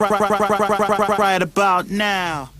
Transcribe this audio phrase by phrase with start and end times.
[0.00, 2.50] right, right, right, right, right, right, right about now.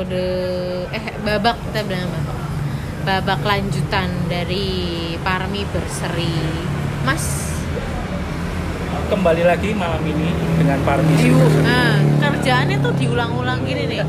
[0.00, 0.24] Episode
[0.96, 2.32] eh babak kita bilang apa?
[3.00, 4.68] Babak lanjutan dari
[5.20, 6.36] Parmi Berseri.
[7.04, 7.24] Mas,
[9.08, 11.32] kembali lagi malam ini dengan Parmi diu
[11.64, 14.00] nah, kerjaannya tuh diulang-ulang gini nih.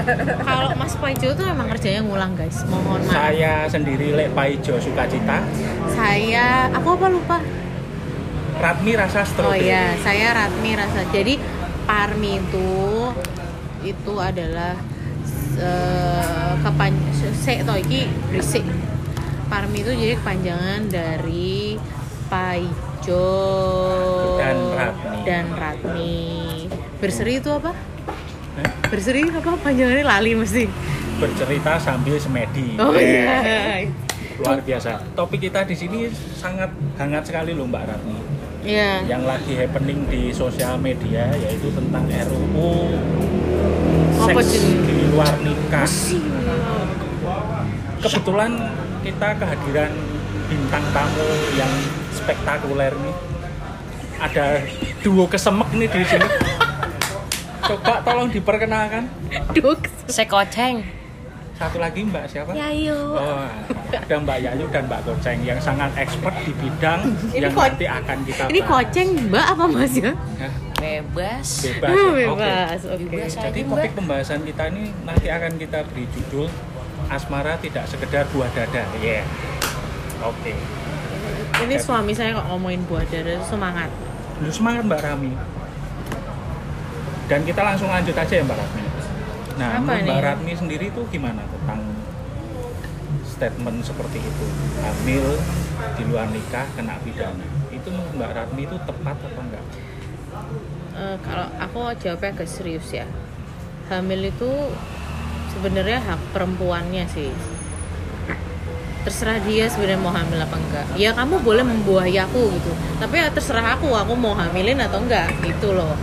[0.48, 2.64] Kalau Mas Paijo tuh emang kerjanya ngulang guys.
[2.68, 3.16] Mohon maaf.
[3.16, 5.44] Saya sendiri Lek Paijo Sukacita,
[5.92, 7.38] Saya aku apa lupa?
[8.62, 9.68] Ratmi Rasa Oh Strawberry.
[9.68, 11.02] iya, saya Ratmi Rasa.
[11.12, 11.36] Jadi
[11.84, 12.70] Parmi itu
[13.82, 14.78] itu adalah
[15.62, 18.66] uh, kepan se to iki berisik.
[19.48, 21.76] Parmi itu jadi kepanjangan dari
[22.32, 23.28] Paijo
[24.40, 25.18] Dan Ratmi.
[25.28, 26.16] Dan Ratmi.
[27.04, 27.76] Berseri itu apa?
[28.58, 30.66] Eh, Berseri apa panjangannya lali mesti.
[31.20, 32.80] Bercerita sambil semedi.
[32.80, 33.84] Oh Eh, iya.
[34.40, 35.04] Luar biasa.
[35.14, 38.18] Topik kita di sini sangat hangat sekali loh Mbak Ratmi.
[38.64, 39.04] Iya.
[39.10, 42.94] Yang lagi happening di sosial media yaitu tentang RUU
[44.22, 45.90] seks di luar nikah.
[48.02, 48.52] Kebetulan
[49.02, 49.92] kita kehadiran
[50.46, 51.72] bintang tamu yang
[52.12, 53.16] spektakuler nih.
[54.22, 54.62] Ada
[55.02, 56.28] duo kesemek nih di sini.
[57.68, 59.10] Coba tolong diperkenalkan.
[59.54, 59.86] Duk.
[60.06, 60.86] Sekoceng.
[61.56, 62.52] Satu lagi Mbak siapa?
[62.58, 62.98] Yayu.
[63.14, 63.46] Oh,
[63.94, 67.86] ada Mbak Yayu dan Mbak Goceng yang sangat expert di bidang Ini yang ko- nanti
[67.86, 68.72] akan kita Ini bahas.
[68.82, 70.12] koceng Mbak apa Mas ya?
[70.82, 71.48] Bebas.
[71.62, 71.94] Bebas.
[71.94, 72.28] Hmm, ya?
[72.34, 72.42] Oke.
[72.42, 72.82] Bebas.
[72.90, 73.04] Oke.
[73.06, 73.32] Bebas.
[73.38, 76.50] Jadi topik pembahasan kita ini nanti akan kita beri judul
[77.12, 78.84] Asmara tidak sekedar buah dada.
[78.98, 79.28] Yeah.
[80.26, 80.58] Oke.
[81.62, 83.90] Ini suami saya kok ngomongin buah dada itu semangat.
[84.42, 85.34] Lu semangat Mbak Rami.
[87.30, 88.84] Dan kita langsung lanjut aja ya Mbak Ratmi.
[89.56, 90.12] Nah, Apa nih?
[90.12, 91.80] Mbak Ratmi sendiri tuh gimana tentang
[93.24, 94.46] statement seperti itu?
[94.84, 95.26] Hamil
[95.96, 97.48] di luar nikah kena pidana.
[97.72, 99.66] Itu menurut Mbak Ratmi itu tepat apa enggak?
[101.02, 103.10] Eh, kalau aku jawabnya agak serius ya.
[103.90, 104.50] Hamil itu
[105.50, 107.34] sebenarnya hak perempuannya sih.
[109.02, 110.86] Terserah dia sebenarnya mau hamil apa enggak.
[110.94, 112.72] Ya kamu boleh membuahi aku gitu.
[113.02, 115.98] Tapi ya terserah aku, aku mau hamilin atau enggak gitu loh.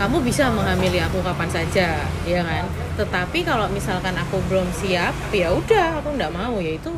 [0.00, 2.64] Kamu bisa menghamili aku kapan saja, ya kan?
[2.96, 6.56] Tetapi kalau misalkan aku belum siap, ya udah aku enggak mau.
[6.56, 6.88] Ya itu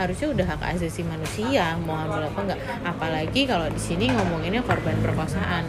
[0.00, 2.60] harusnya udah hak asasi manusia mau hamil apa enggak.
[2.88, 5.68] Apalagi kalau di sini ngomonginnya korban perkosaan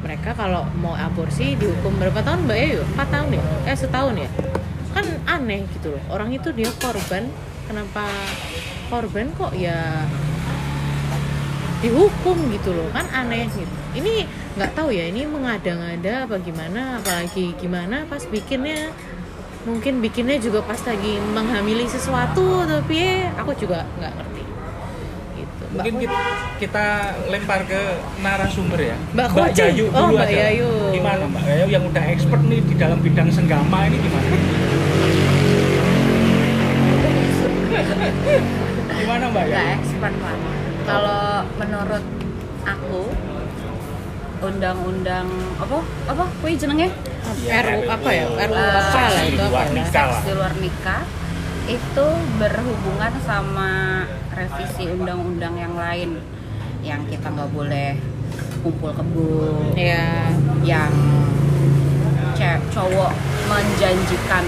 [0.00, 2.80] mereka kalau mau aborsi dihukum berapa tahun mbak Ayu?
[2.94, 3.42] 4 tahun ya?
[3.66, 4.30] Eh setahun ya?
[4.94, 6.02] Kan aneh gitu loh.
[6.08, 7.26] Orang itu dia korban,
[7.68, 8.06] kenapa
[8.88, 10.08] korban kok ya
[11.78, 14.26] dihukum gitu loh kan aneh gitu ini
[14.58, 18.90] nggak tahu ya ini mengada-ngada apa gimana apalagi gimana pas bikinnya
[19.62, 24.42] mungkin bikinnya juga pas lagi menghamili sesuatu tapi aku juga nggak ngerti
[25.68, 26.20] Mungkin kita,
[26.56, 26.86] kita
[27.28, 27.80] lempar ke
[28.18, 28.96] narasumber ya.
[29.12, 29.68] Mbak Kucing.
[29.68, 30.40] Yayu Oh, dulu Mbak aja.
[30.48, 30.70] Yayu.
[30.90, 34.28] Gimana Mbak Yayu yang udah expert nih di dalam bidang senggama ini gimana?
[38.94, 39.68] gimana Mbak Yayu?
[39.76, 40.36] expert Pak.
[40.84, 41.22] Kalau
[41.58, 42.04] menurut
[42.64, 43.02] aku
[44.38, 45.26] undang-undang
[45.58, 46.88] apa apa kuwi jenenge
[47.44, 49.84] Ya, RU apa ya RU apa lah di itu apa ya?
[49.84, 51.02] seks di luar nikah
[51.68, 52.06] itu
[52.38, 53.70] berhubungan sama
[54.38, 56.10] revisi undang-undang yang lain
[56.80, 57.98] yang kita nggak boleh
[58.60, 59.28] kumpul kebo
[59.74, 60.30] ya
[60.62, 60.92] yang
[62.68, 63.12] cowok
[63.48, 64.44] menjanjikan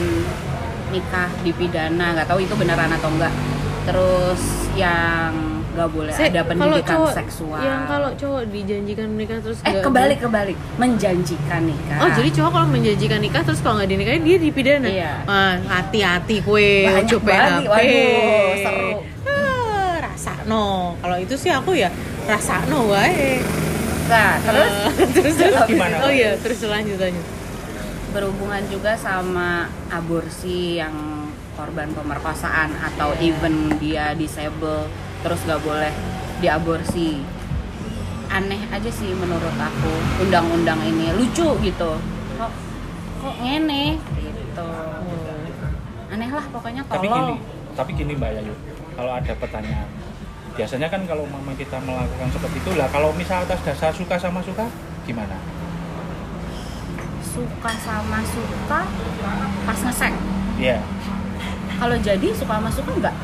[0.91, 3.35] nikah dipidana nggak tahu itu beneran atau enggak
[3.83, 4.43] terus
[4.73, 5.35] yang
[5.71, 7.63] nggak boleh Se- ada pendidikan cowok- seksual.
[7.63, 10.57] yang kalau cowok dijanjikan menikah terus eh nggak- kebalik kebalik.
[10.77, 11.99] Menjanjikan nikah.
[11.99, 14.89] Oh jadi cowok kalau menjanjikan nikah terus kalau nggak dinikahin dia dipidana?
[14.91, 15.13] Iya.
[15.71, 18.91] hati-hati kue Banyak banget, waduh, seru.
[20.47, 21.91] No kalau itu sih aku ya
[22.29, 23.41] rasa no wae.
[24.11, 24.73] Nah terus?
[24.75, 27.27] Ah, terus terus Gimana, oh iya terus lanjut lanjut.
[28.11, 30.95] Berhubungan juga sama aborsi yang
[31.55, 34.89] korban pemerkosaan atau even dia disable
[35.23, 35.93] terus nggak boleh
[36.43, 37.23] diaborsi.
[38.31, 41.11] Aneh aja sih menurut aku undang-undang ini.
[41.15, 41.99] Lucu gitu.
[42.39, 42.53] Kok
[43.21, 43.99] kok ngene?
[44.19, 44.67] Gitu.
[44.67, 46.11] Oh.
[46.11, 47.37] aneh lah pokoknya Tapi tolol gini,
[47.79, 48.55] tapi gini Mbak Yayu.
[48.99, 49.87] kalau ada pertanyaan
[50.61, 54.45] biasanya kan kalau mama kita melakukan seperti itu lah kalau misal atas dasar suka sama
[54.45, 54.69] suka
[55.03, 55.41] gimana
[57.23, 58.81] suka sama suka
[59.65, 60.13] pas ngesek
[60.61, 60.77] ya
[61.75, 63.17] kalau jadi suka sama suka enggak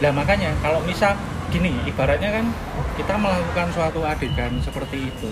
[0.00, 1.12] lah makanya kalau misal
[1.52, 2.48] gini ibaratnya kan
[2.96, 5.28] kita melakukan suatu adegan seperti itu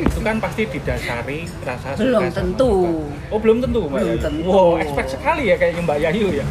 [0.00, 2.72] itu kan pasti didasari rasa suka Belum sama tentu.
[2.88, 3.30] suka.
[3.30, 4.48] oh belum tentu mbak Belum Yayu tentu.
[4.48, 6.46] wow expert sekali ya kayaknya mbak Yayu ya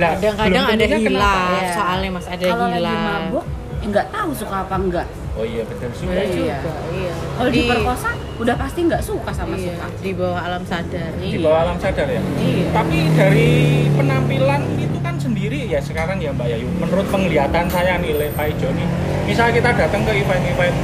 [0.00, 1.50] lah kadang-kadang ada hilaf?
[1.60, 1.70] Ya.
[1.76, 3.44] soalnya mas ada kalau lagi mabuk
[3.90, 6.10] nggak tahu suka apa enggak oh iya betul juga.
[6.10, 6.58] Bener Iya.
[6.58, 7.12] juga iya.
[7.32, 9.86] Kalau Di- diperkosa udah pasti nggak suka sama iya, suka.
[9.98, 11.10] di bawah alam sadar.
[11.12, 11.38] Di iya.
[11.40, 12.22] bawah alam sadar ya?
[12.36, 12.64] Iya.
[12.70, 13.50] tapi dari
[13.90, 16.68] penampilan itu kan sendiri ya sekarang ya Mbak Yayu.
[16.74, 18.88] Menurut penglihatan saya nih Le- Pak Ijo nih.
[19.24, 20.76] Misalnya kita datang ke event-event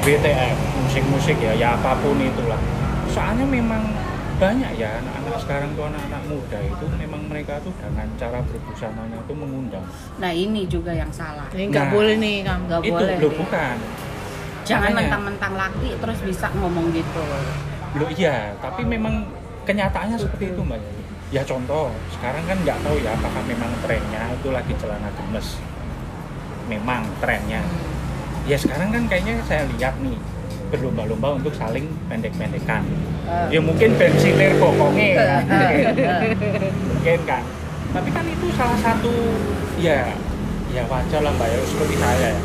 [0.00, 2.60] BTF musik-musik ya ya apa pun itulah.
[3.08, 3.82] Soalnya memang
[4.34, 9.32] banyak ya anak-anak sekarang tuh anak-anak muda itu memang mereka tuh dengan cara berbusananya itu
[9.32, 9.84] mengundang
[10.18, 11.92] nah ini juga yang salah ini nggak Nah.
[11.92, 13.30] boleh nih kamu Nggak itu boleh nih.
[13.36, 13.76] bukan
[14.64, 17.22] jangan mentang-mentang laki terus bisa ngomong gitu
[17.94, 19.22] Loh iya, tapi memang
[19.62, 20.82] kenyataannya seperti itu Mbak.
[21.30, 25.62] Ya contoh, sekarang kan nggak tahu ya apakah memang trennya itu lagi celana gemes.
[26.66, 27.62] Memang trennya.
[28.44, 30.18] Ya sekarang kan kayaknya saya lihat nih
[30.74, 32.82] berlomba-lomba untuk saling pendek-pendekan.
[33.48, 35.36] Ya mungkin bensinir bokongnya ya.
[36.90, 37.42] mungkin kan.
[37.94, 39.14] Tapi kan itu salah satu
[39.78, 40.10] ya
[40.74, 42.42] ya wajar lah Mbak Yayu seperti saya ya.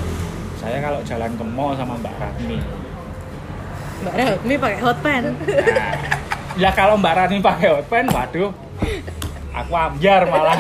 [0.62, 2.60] Saya kalau jalan ke mall sama Mbak Ratmi,
[4.00, 5.94] mbak Rahmi pakai hot pen Nah,
[6.56, 8.52] ya kalau Mbak Rani pakai hotpen, waduh,
[9.56, 10.60] aku ambiar malah.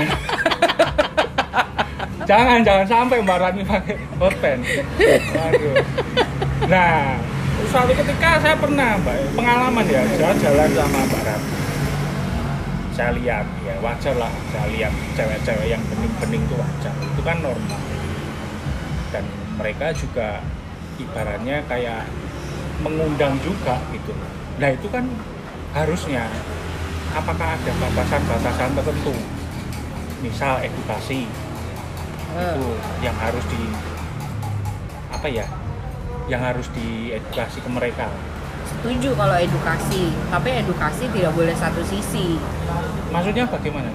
[2.30, 4.58] jangan, jangan sampai Mbak Rani pakai hotpen.
[5.36, 5.76] Waduh.
[6.68, 7.20] Nah,
[7.70, 11.50] suatu ketika saya pernah, Mbak, pengalaman ya, jalan-jalan sama Mbak Rani.
[12.98, 16.94] Saya lihat, ya wajar lah, saya lihat cewek-cewek yang bening-bening itu wajar.
[16.98, 17.82] Itu kan normal.
[19.14, 19.24] Dan
[19.62, 20.42] mereka juga
[20.98, 22.10] ibaratnya kayak
[22.82, 24.18] mengundang juga gitu.
[24.58, 25.06] Nah itu kan
[25.78, 26.26] harusnya
[27.14, 29.14] apakah ada batasan-batasan tertentu,
[30.26, 31.30] misal edukasi
[32.34, 32.66] itu
[33.06, 33.62] yang harus di
[35.14, 35.46] apa ya,
[36.30, 38.08] yang harus diedukasi ke mereka.
[38.62, 42.38] setuju kalau edukasi tapi edukasi tidak boleh satu sisi
[43.10, 43.90] Maksudnya bagaimana?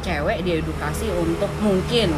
[0.00, 2.10] cewek diedukasi untuk mungkin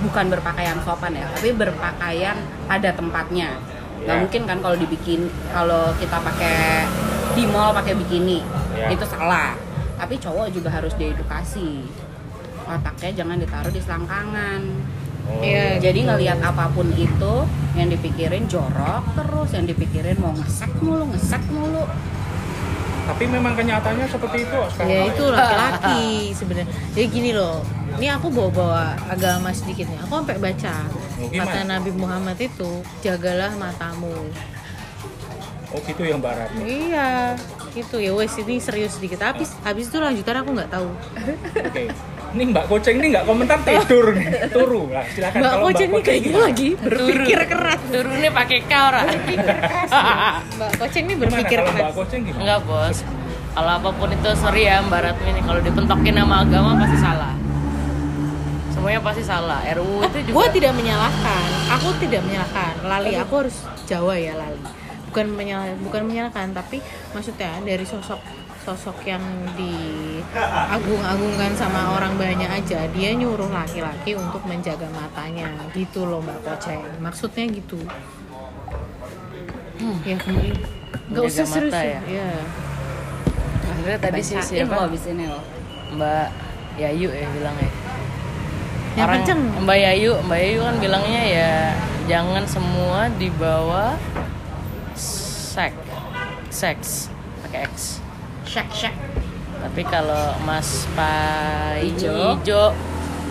[0.00, 2.36] bukan berpakaian sopan ya tapi berpakaian
[2.66, 3.56] pada tempatnya
[4.00, 4.20] nggak Ya.
[4.20, 6.84] mungkin kan kalau dibikin kalau kita pakai
[7.32, 8.42] di mall pakai bikini
[8.74, 8.90] Ya.
[8.90, 9.54] itu salah
[9.94, 11.86] tapi cowok juga harus diedukasi
[12.62, 14.60] otaknya jangan ditaruh di selangkangan
[15.30, 15.78] Oh, Iya.
[15.78, 17.34] jadi ngelihat apa pun itu
[17.72, 21.86] yang dipikirin jorok terus yang dipikirin mau ngesek mulu ngesek mulu
[23.02, 24.86] Tapi memang kenyataannya seperti itu sekarang.
[24.88, 27.58] ya itu laki-laki sebenarnya jadi gini loh
[27.92, 30.74] ini aku bawa-bawa agama sedikit nih aku sampai baca
[31.16, 34.14] Oh, kata Nabi Muhammad itu jagalah matamu
[35.70, 36.62] Oh gitu ya Mbak Ratmi.
[36.66, 37.38] iya
[37.70, 40.90] itu ya wes ini serius sedikit habis habis itu lanjutan aku nggak tahu
[41.60, 41.86] Oke.
[42.30, 44.26] Ini Mbak Koceng ini nggak komentar tidur nih.
[44.54, 45.02] Turu lah.
[45.10, 46.44] Silakan Mbak kalau Koceng ini kayaknya gimana?
[46.46, 47.80] lagi berpikir keras.
[47.90, 50.70] Turunnya pakai K ora Mbak.
[50.78, 52.40] Koceng ini berpikir kalau Mbak keras Koceng gimana?
[52.46, 52.98] enggak bos.
[53.50, 55.42] Kalau apa pun itu sorry ya Mbak Ratmi nih.
[55.42, 57.32] Kalau dipentokin nama agama pasti salah.
[58.70, 59.60] Semuanya pasti salah.
[59.74, 61.48] RUU itu juga gue tidak menyalahkan.
[61.76, 62.72] Aku tidak menyalahkan.
[62.86, 63.56] Lali aku harus
[63.90, 64.62] Jawa ya lali.
[65.10, 66.78] Bukan menyalah bukan menyalahkan tapi
[67.10, 68.22] maksudnya dari sosok
[68.60, 69.24] sosok yang
[69.56, 75.48] diagung-agungkan sama orang banyak aja dia nyuruh laki-laki untuk menjaga matanya.
[75.72, 76.84] Gitu loh mbak Koceng.
[77.00, 77.80] Maksudnya gitu.
[80.04, 80.60] Ya kemudian
[81.10, 82.00] nggak usah serius ya?
[82.04, 82.30] ya
[83.64, 84.76] Sebenarnya tadi sih siapa?
[84.86, 85.40] abis ini lo
[85.96, 86.28] Mbak
[86.76, 87.70] Yayu ya bilangnya
[88.98, 89.40] yang kenceng.
[89.64, 91.52] Mbak Yayu Mbak Yayu kan bilangnya ya
[92.10, 93.96] jangan semua dibawa
[94.92, 95.80] seks
[96.52, 96.88] seks
[97.46, 98.02] pakai X
[98.50, 98.94] shek shek
[99.62, 102.34] tapi kalau Mas Paijo Ijo.
[102.42, 102.62] Ijo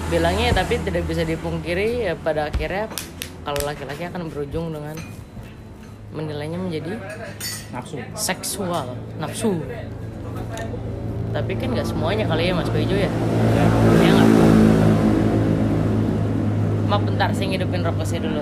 [0.08, 2.88] bilangnya tapi tidak bisa dipungkiri ya pada akhirnya
[3.44, 4.96] kalau laki-laki akan berujung dengan
[6.16, 6.96] menilainya menjadi
[7.76, 8.00] Nafsu.
[8.16, 9.60] seksual nafsu.
[11.30, 13.12] Tapi kan nggak semuanya kali ya Mas Paijo ya?
[13.12, 13.66] Ya.
[14.08, 14.28] Nggak?
[16.88, 18.42] Maaf bentar saya ngidupin rokok saya dulu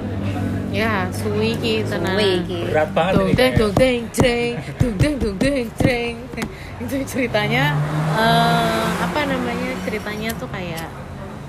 [0.70, 2.60] ya suwi kita Suwi ki.
[2.68, 3.34] Berat banget Dong ini.
[3.34, 6.16] deng dong deng jreng dong deng dong deng jreng
[6.84, 7.64] itu ceritanya
[8.14, 10.86] eh, apa namanya ceritanya tuh kayak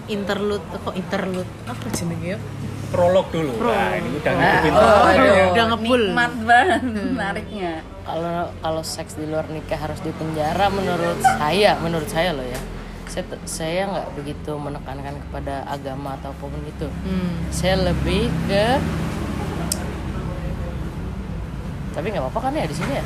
[0.07, 2.41] interlude kok interlude apa jenenge ya
[2.89, 3.53] Prolog dulu.
[3.53, 4.01] Nah, Prolog.
[4.01, 5.45] ini udah Ah, ngidupin oh, rokok aduh, ya.
[5.53, 6.03] Udah ngebul.
[6.09, 6.81] nikmat banget
[7.13, 12.57] nariknya kalau kalau seks di luar nikah harus dipenjara menurut saya menurut saya loh ya
[13.19, 17.35] saya saya nggak begitu menekankan kepada agama atau apa pun itu Hmm.
[17.51, 18.79] saya lebih ke
[21.91, 23.05] tapi nggak apa-apa kan ya di sini ya?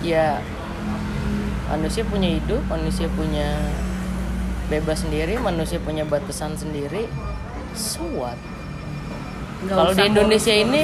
[0.00, 0.26] Ya
[1.68, 3.60] manusia punya hidup manusia punya
[4.66, 7.04] bebas sendiri manusia punya batasan sendiri.
[7.72, 8.40] So what?
[9.62, 10.80] Kalau di Indonesia ini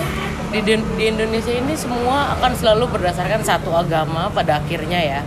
[0.53, 0.63] di-
[0.93, 5.21] di Indonesia ini semua akan selalu berdasarkan satu agama pada akhirnya ya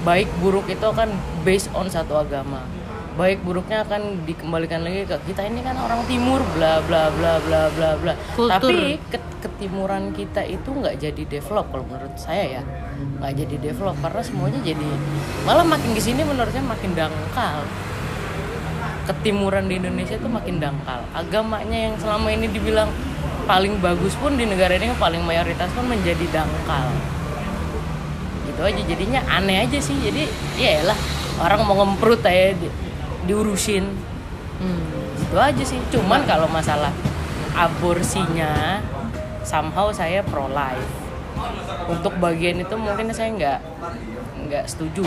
[0.00, 1.12] baik buruk itu akan
[1.44, 2.64] based on satu agama.
[3.18, 5.44] Baik buruknya akan dikembalikan lagi ke kita.
[5.44, 8.12] Ini kan orang timur bla bla bla bla bla bla.
[8.32, 8.48] Kultur.
[8.48, 12.62] tapi ke- ketimuran kita itu nggak jadi develop kalau menurut saya ya.
[13.20, 14.88] Nggak jadi develop karena semuanya jadi
[15.44, 17.60] malah makin ke sini menurut saya makin dangkal.
[19.04, 21.04] Ketimuran di Indonesia itu makin dangkal.
[21.12, 22.88] Agamanya yang selama ini dibilang
[23.44, 26.88] paling bagus pun di negara ini yang paling mayoritas pun menjadi dangkal
[28.60, 28.82] gitu aja.
[28.86, 29.96] Jadinya aneh aja sih.
[29.96, 30.98] Jadi ya lah
[31.40, 32.72] orang mau ngemprut aja di-
[33.24, 33.88] diurusin.
[34.60, 35.00] Hmm.
[35.16, 35.80] itu aja sih.
[35.88, 36.92] Cuman kalau masalah
[37.54, 38.82] aborsinya
[39.40, 40.84] somehow saya pro life
[41.86, 43.58] untuk bagian itu mungkin saya nggak
[44.44, 45.06] nggak setuju.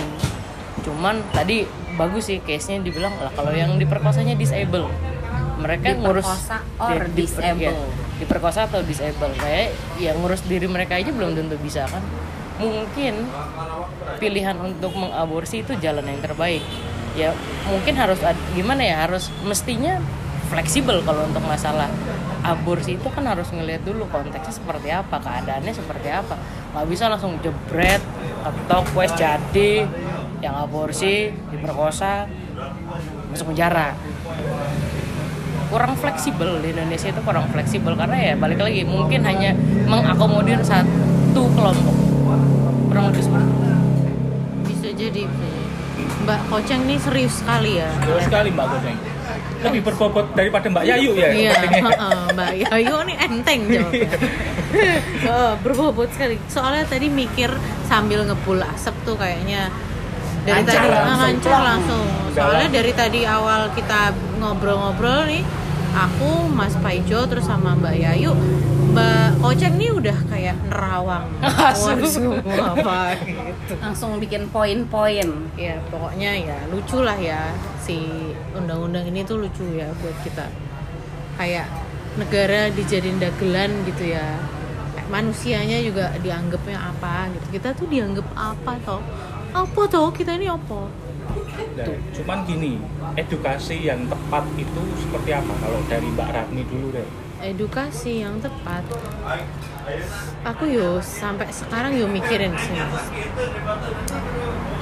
[0.81, 4.89] Cuman tadi bagus sih case nya dibilang lah kalau yang diperkosanya disable.
[5.53, 7.62] Mereka ngurus Diperkosa or di- di- disable.
[7.62, 7.74] ya,
[8.17, 9.31] diperkosa atau disable.
[9.38, 12.01] Kayak yang ngurus diri mereka aja belum tentu bisa kan
[12.63, 13.27] mungkin
[14.17, 16.63] pilihan untuk mengaborsi itu jalan yang terbaik.
[17.13, 17.36] Ya
[17.70, 18.17] mungkin harus
[18.58, 20.01] gimana ya harus mestinya
[20.50, 21.89] fleksibel kalau untuk masalah
[22.43, 26.36] aborsi itu kan harus ngelihat dulu konteksnya seperti apa keadaannya seperti apa.
[26.75, 28.01] Nggak bisa langsung jebret
[28.43, 29.88] atau quest jadi
[30.43, 32.27] yang aborsi diperkosa
[33.32, 33.96] masuk penjara.
[35.72, 39.58] Kurang fleksibel di Indonesia itu kurang fleksibel karena ya balik lagi mungkin hanya
[39.89, 42.12] mengakomodir satu kelompok
[42.93, 43.69] kurang lebih seperti itu.
[44.69, 45.23] bisa jadi.
[46.23, 48.97] Mbak Koceng nih serius sekali ya Jauh sekali Mbak Godeng.
[49.63, 51.29] Lebih berbobot daripada Mbak Yayu ya.
[51.35, 54.09] Iya, heeh, Mbak Yayu nih enteng jawabnya.
[55.27, 56.35] Oh, berbobot sekali.
[56.47, 57.51] Soalnya tadi mikir
[57.91, 59.67] sambil ngepul asap tuh kayaknya
[60.43, 62.05] dari Lancar tadi langsung, lancar langsung.
[62.35, 65.43] Soalnya dari tadi awal kita ngobrol-ngobrol nih,
[65.95, 68.31] aku Mas Paijo terus sama Mbak Yayu,
[68.93, 71.25] Mbak Koceng nih udah kayak nerawang.
[71.81, 73.73] Waduh, apa gitu.
[73.81, 75.50] langsung bikin poin-poin.
[75.57, 77.50] Ya pokoknya ya lucu lah ya.
[77.81, 78.05] Si
[78.53, 80.45] undang-undang ini tuh lucu ya buat kita.
[81.41, 81.65] Kayak
[82.21, 84.38] negara dijadiin dagelan gitu ya.
[85.09, 87.57] Manusianya juga dianggapnya apa gitu.
[87.57, 89.01] Kita tuh dianggap apa toh?
[89.57, 90.85] Apa toh kita ini apa?
[91.73, 92.77] Nah, cuman gini,
[93.17, 95.53] edukasi yang tepat itu seperti apa?
[95.57, 97.23] Kalau dari Mbak Ratni dulu deh.
[97.43, 98.88] Edukasi yang tepat.
[100.47, 102.79] Aku yo sampai sekarang yo mikirin sih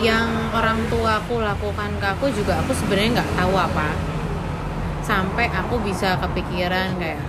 [0.02, 3.90] yang orang tua aku lakukan ke aku juga aku sebenarnya nggak tahu apa.
[5.02, 7.22] Sampai aku bisa kepikiran kayak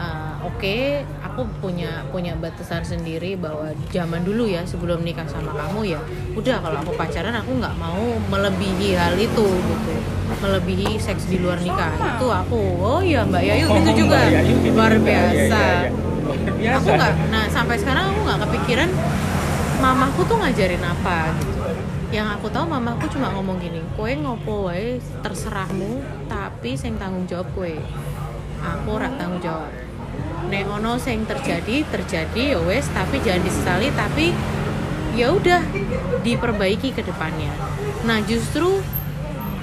[0.00, 0.76] eh, oke
[1.30, 6.00] aku punya punya batasan sendiri bahwa zaman dulu ya sebelum nikah sama kamu ya
[6.34, 9.92] udah kalau aku pacaran aku nggak mau melebihi hal itu gitu.
[10.30, 11.94] Melebihi seks di luar nikah.
[12.18, 14.18] Itu aku oh ya mbak Yayu gitu Oh, juga.
[14.18, 15.06] Mbak Yayu gitu luar juga.
[15.06, 15.38] Iya, biasa.
[15.38, 15.90] iya, iya.
[16.42, 16.76] Luar biasa.
[16.82, 18.90] aku nggak nah sampai sekarang aku nggak kepikiran
[19.78, 21.62] mamaku tuh ngajarin apa gitu.
[22.10, 27.46] Yang aku tahu mamaku cuma ngomong gini kue ngopo wae terserahmu tapi sing tanggung jawab
[27.54, 27.78] kue.
[28.60, 29.70] Aku rak tanggung jawab
[30.50, 34.34] nek ono sing terjadi terjadi ya wes tapi jangan disesali tapi
[35.14, 35.62] ya udah
[36.22, 37.50] diperbaiki ke depannya.
[38.06, 38.82] Nah justru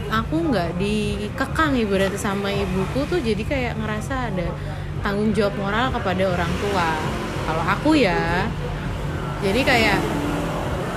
[0.08, 4.48] aku nggak dikekang ibaratnya sama ibuku tuh jadi kayak ngerasa ada
[5.04, 6.90] tanggung jawab moral kepada orang tua.
[7.48, 8.48] Kalau aku ya
[9.44, 10.00] jadi kayak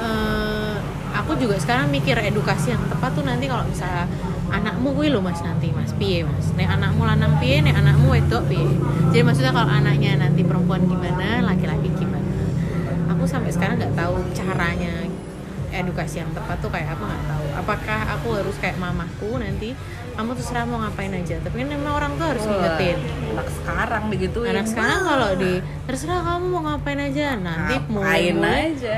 [0.02, 0.74] eh,
[1.14, 4.06] aku juga sekarang mikir edukasi yang tepat tuh nanti kalau misalnya
[4.50, 5.94] anakmu gue lo mas nanti mas.
[5.94, 6.50] Piye mas?
[6.58, 8.66] Nek anakmu lanang piye nek anakmu wedok piye?
[9.14, 12.50] Jadi maksudnya kalau anaknya nanti perempuan gimana laki-laki gimana?
[13.14, 15.06] Aku sampai sekarang nggak tahu caranya
[15.70, 17.46] edukasi yang tepat tuh kayak apa nggak tahu.
[17.62, 19.72] Apakah aku harus kayak mamaku nanti
[20.18, 21.36] kamu terserah mau ngapain aja.
[21.40, 22.98] Tapi kan memang orang tuh harus ngingetin.
[23.30, 25.52] anak sekarang begitu anak sekarang kalau di
[25.86, 28.96] terserah kamu mau ngapain aja nanti mau ngapain aja.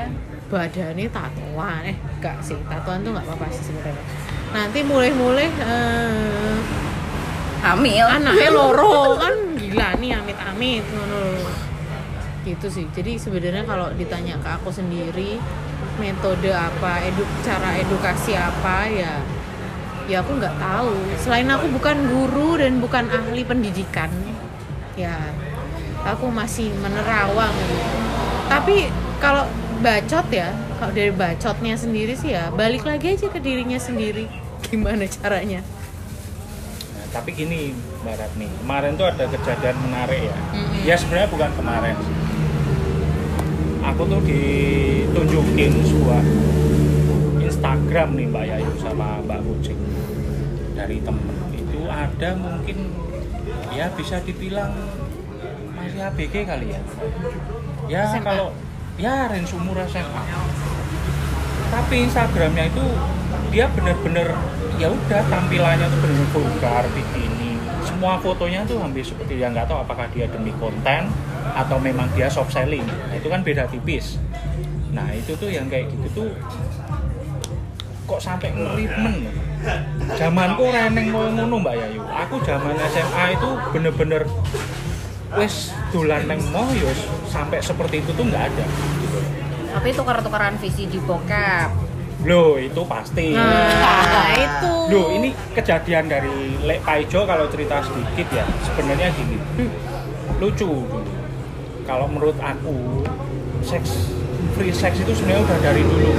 [0.52, 1.82] badannya tatoan.
[1.88, 6.56] Eh enggak sih tatoan tuh nggak apa-apa sih sebenarnya nanti mulai-mulai eh,
[7.64, 8.06] hamil.
[8.06, 9.34] anaknya loro kan?
[9.56, 11.40] Gila nih amit-amit ngono
[12.44, 12.86] gitu sih.
[12.92, 15.40] Jadi sebenarnya kalau ditanya ke aku sendiri
[15.96, 19.14] metode apa edu cara edukasi apa ya
[20.10, 20.92] ya aku nggak tahu.
[21.22, 24.10] Selain aku bukan guru dan bukan ahli pendidikan
[24.98, 25.16] ya
[26.04, 27.54] aku masih menerawang.
[28.50, 28.90] Tapi
[29.22, 29.46] kalau
[29.80, 30.50] bacot ya
[30.82, 34.41] kalau dari bacotnya sendiri sih ya balik lagi aja ke dirinya sendiri
[34.72, 35.60] gimana caranya
[36.92, 40.36] Nah, tapi gini Mbak Ratni, kemarin tuh ada kejadian menarik ya.
[40.52, 40.80] Mm-mm.
[40.84, 41.96] Ya sebenarnya bukan kemarin.
[43.82, 46.22] Aku tuh ditunjukin sebuah
[47.42, 49.80] Instagram nih Mbak Yayu sama Mbak Kucing
[50.72, 52.78] dari temen itu ada mungkin
[53.76, 54.72] ya bisa dibilang
[55.76, 56.80] masih ABG kali ya.
[57.90, 58.24] Ya SMA.
[58.24, 58.48] kalau
[58.96, 60.22] ya range umur SMA.
[61.72, 62.84] Tapi Instagramnya itu
[63.52, 64.32] dia bener-bener
[64.80, 69.84] ya udah tampilannya tuh bener vulgar bikini semua fotonya tuh hampir seperti yang nggak tahu
[69.84, 71.12] apakah dia demi konten
[71.52, 72.86] atau memang dia soft selling.
[72.86, 74.16] Nah, itu kan beda tipis.
[74.92, 76.30] Nah itu tuh yang kayak gitu tuh
[78.02, 79.30] kok sampai ngerimen
[80.18, 82.02] zamanku reneng mau ngono mbak Yayu.
[82.04, 84.22] Aku zaman SMA itu bener-bener
[85.32, 88.66] wes dolan neng mau yos sampai seperti itu tuh nggak ada.
[89.72, 91.91] Tapi tukar-tukaran visi di bokep.
[92.22, 98.44] Loh itu pasti nah itu Loh, ini kejadian dari Lek Paijo kalau cerita sedikit ya.
[98.60, 99.40] Sebenarnya gini.
[100.36, 101.00] Lucu dulu.
[101.82, 103.00] Kalau menurut aku,
[103.62, 104.12] seks
[104.52, 106.10] free sex itu sebenarnya udah dari dulu.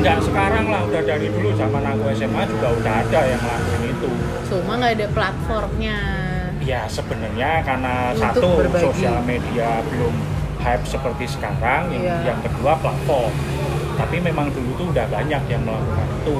[0.00, 4.10] Nggak sekarang lah, udah dari dulu zaman aku SMA juga udah ada yang ngelakuin itu.
[4.50, 5.96] cuma nggak ada platformnya
[6.60, 8.84] Ya sebenarnya karena Untuk satu berbagi.
[8.90, 10.14] sosial media belum
[10.58, 12.16] hype seperti sekarang, yang, Iya.
[12.34, 13.32] yang kedua platform.
[13.94, 16.36] Tapi memang dulu tuh udah banyak yang melakukan itu.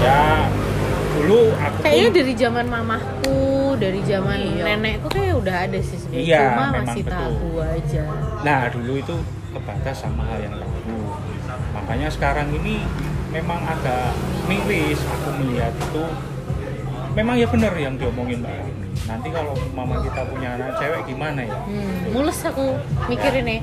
[0.00, 0.48] Ya
[1.12, 3.38] dulu aku kayaknya pun- dari zaman mamahku
[3.76, 4.64] dari zaman Iya.
[4.66, 7.18] nenekku kayak udah ada sih sebenarnya Iya, cuma memang masih betul.
[7.20, 8.04] tabu aja
[8.40, 9.14] Nah dulu itu
[9.50, 10.96] kebatas sama hal yang tabu.
[11.70, 12.74] Makanya sekarang ini
[13.28, 14.16] memang agak
[14.46, 16.04] miris aku melihat itu.
[17.10, 18.56] Memang ya benar yang diomongin Mbak.
[19.04, 21.56] Nanti kalau mama kita punya anak cewek gimana ya?
[21.58, 22.78] hmm, mulus aku
[23.08, 23.58] mikirin ya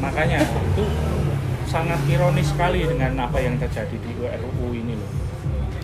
[0.00, 0.84] Makanya itu
[1.70, 5.10] sangat ironis sekali dengan apa yang terjadi di RUU ini loh.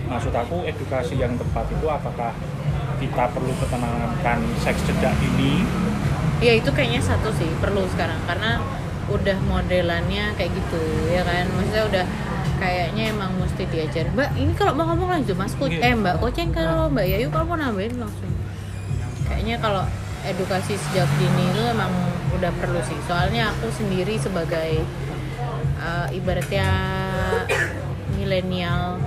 [0.07, 2.35] Maksud aku edukasi yang tepat itu apakah
[2.99, 5.63] kita perlu ketenangan seks sejak dini
[6.37, 8.19] ya itu kayaknya satu sih perlu sekarang.
[8.27, 8.59] Karena
[9.07, 11.47] udah modelannya kayak gitu ya kan?
[11.55, 12.05] Maksudnya udah
[12.59, 14.11] kayaknya emang mesti diajar.
[14.11, 15.55] Mbak ini kalau mau ngomong lanjut mas.
[15.55, 15.87] Ko- Iya.
[15.87, 18.33] eh mbak koceng kalau mbak Yayu kalau mau nambahin langsung.
[19.25, 19.83] Kayaknya kalau
[20.25, 21.93] edukasi sejak dini itu emang
[22.35, 22.99] udah perlu sih.
[23.07, 24.83] Soalnya aku sendiri sebagai
[25.87, 26.69] eh, ibaratnya
[28.19, 28.99] milenial.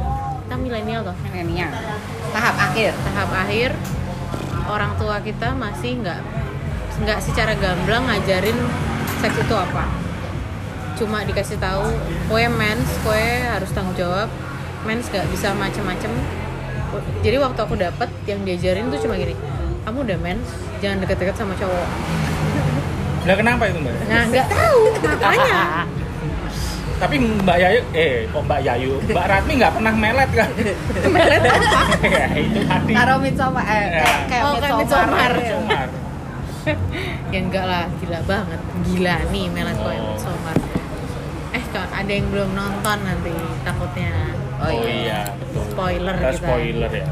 [0.48, 1.15] Kita milenial toh?
[1.28, 1.72] Milenial.
[2.32, 2.92] Tahap akhir.
[2.96, 3.70] tahap akhir
[4.70, 6.22] orang tua kita masih nggak
[7.02, 8.56] nggak secara gamblang ngajarin
[9.20, 9.86] seks itu apa.
[10.96, 11.89] Cuma dikasih tahu
[12.32, 14.30] kue mens kue harus tanggung jawab.
[14.88, 16.12] Mens nggak bisa macem-macem.
[17.22, 19.36] Jadi waktu aku dapet yang diajarin tuh cuma gini
[19.89, 20.48] kamu udah mens
[20.86, 21.88] jangan deket-deket sama cowok.
[23.26, 23.96] Lah kenapa itu Mbak?
[24.06, 25.60] nah nggak tahu makanya
[27.00, 30.50] Tapi Mbak Yayu, eh kok Mbak Yayu, Mbak Ratmi nggak pernah melet kan?
[31.08, 32.92] melet apa ya itu tadi.
[32.92, 34.06] Karo midsummer eh Ya.
[34.28, 35.32] kayak Oh, kayak midsummer.
[35.32, 35.32] midsummer.
[35.40, 35.90] Somar.
[37.30, 40.14] ya enggak lah gila banget gila nih melet Oh.
[40.16, 40.56] somar
[41.50, 43.32] eh kak ada yang belum nonton nanti
[43.64, 44.12] takutnya
[44.60, 44.92] Oh, Oh iya.
[44.92, 45.64] iya, betul.
[45.72, 46.40] Spoiler Kita kita.
[46.44, 47.08] spoiler ya.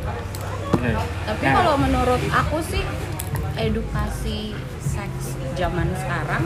[0.70, 0.94] Bener.
[1.00, 2.84] Tapi Nah, kalau menurut aku sih
[3.56, 5.24] edukasi seks
[5.56, 6.44] zaman sekarang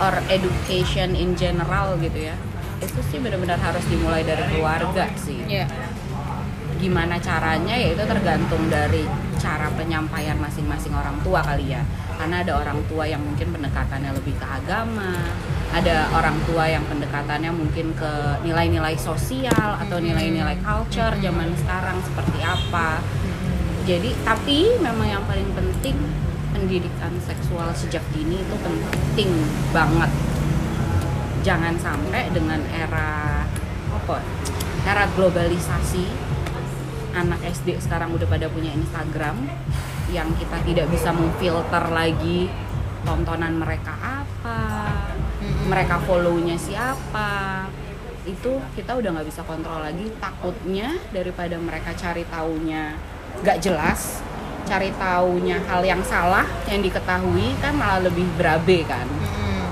[0.00, 2.36] or education in general gitu ya.
[2.82, 5.42] Itu sih benar-benar harus dimulai dari keluarga sih.
[5.46, 5.66] ya
[6.78, 9.06] Gimana caranya ya itu tergantung dari
[9.40, 11.82] cara penyampaian masing-masing orang tua kali ya.
[12.14, 15.18] Karena ada orang tua yang mungkin pendekatannya lebih ke agama,
[15.74, 18.12] ada orang tua yang pendekatannya mungkin ke
[18.46, 23.02] nilai-nilai sosial atau nilai-nilai culture zaman sekarang seperti apa
[23.82, 25.98] jadi tapi memang yang paling penting
[26.64, 29.28] pendidikan seksual sejak dini itu penting
[29.68, 30.08] banget.
[31.44, 33.44] Jangan sampai dengan era
[33.92, 34.16] apa
[34.88, 36.08] era globalisasi
[37.12, 39.44] anak SD sekarang udah pada punya Instagram
[40.08, 42.48] yang kita tidak bisa memfilter lagi
[43.04, 44.56] tontonan mereka apa
[45.68, 47.68] mereka follow-nya siapa.
[48.24, 50.08] Itu kita udah nggak bisa kontrol lagi.
[50.16, 52.96] Takutnya daripada mereka cari taunya
[53.44, 54.24] nggak jelas
[54.64, 59.04] cari taunya hal yang salah yang diketahui kan malah lebih berabe kan.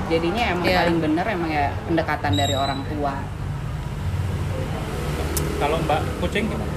[0.07, 0.79] Jadinya emang Iya.
[0.85, 3.15] paling bener emang ya pendekatan dari orang tua.
[5.57, 6.75] Kalau Mbak Kucing gimana?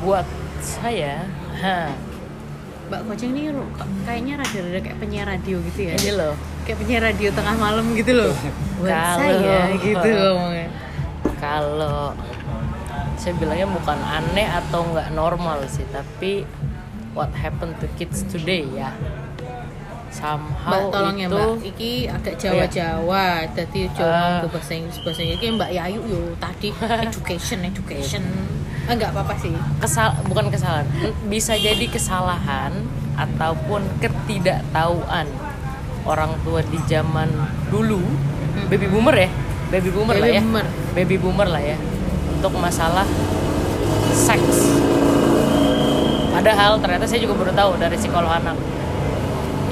[0.00, 0.28] buat
[0.60, 1.24] saya
[1.58, 1.88] ha.
[2.84, 3.48] Mbak koceng ini
[4.04, 5.96] kayaknya rada-rada kayak penyiar radio gitu ya?
[5.96, 6.36] Ini loh.
[6.68, 8.36] Kayak penyiar radio tengah malam gitu loh.
[8.76, 10.68] Buat Kalau- saya gitu ngomongnya
[11.40, 12.12] kalau
[13.16, 16.44] saya bilangnya bukan aneh atau nggak normal sih tapi
[17.14, 18.90] what happened to kids today ya
[20.10, 23.90] somehow Mbak tolong ya itu Mbak, iki agak Jawa-Jawa, jadi Ah.
[23.90, 25.38] jangan ke bahasa Inggris bahasa Inggris.
[25.40, 26.68] Iki Mbak Yayu yo tadi
[27.04, 28.22] education education.
[28.84, 29.50] Enggak apa-apa sih.
[29.80, 30.86] kesal bukan kesalahan
[31.26, 32.70] bisa jadi kesalahan
[33.16, 35.26] ataupun ketidaktahuan
[36.04, 37.26] orang tua di zaman
[37.66, 37.98] dulu
[38.68, 39.30] baby boomer ya
[39.68, 40.66] baby boomer lah Baby ya boomer.
[40.92, 41.76] baby boomer lah ya
[42.30, 43.08] untuk masalah
[44.12, 44.68] seks
[46.44, 48.52] padahal ternyata saya juga baru tahu dari psikolog anak.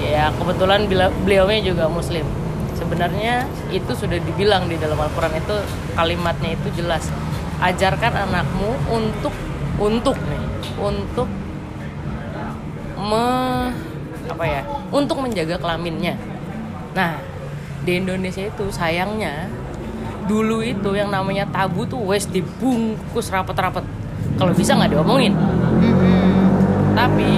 [0.01, 2.25] Ya kebetulan bila beliaunya juga muslim.
[2.73, 5.57] Sebenarnya itu sudah dibilang di dalam Al-Quran itu
[5.93, 7.13] kalimatnya itu jelas.
[7.61, 9.37] Ajarkan anakmu untuk
[9.77, 10.45] untuk nih
[10.81, 11.29] untuk
[12.97, 13.29] me
[14.33, 16.17] apa ya untuk menjaga kelaminnya.
[16.97, 17.21] Nah
[17.85, 19.45] di Indonesia itu sayangnya
[20.25, 23.85] dulu itu yang namanya tabu tuh wes dibungkus rapet-rapet.
[24.41, 25.37] Kalau bisa nggak diomongin
[26.93, 27.29] tapi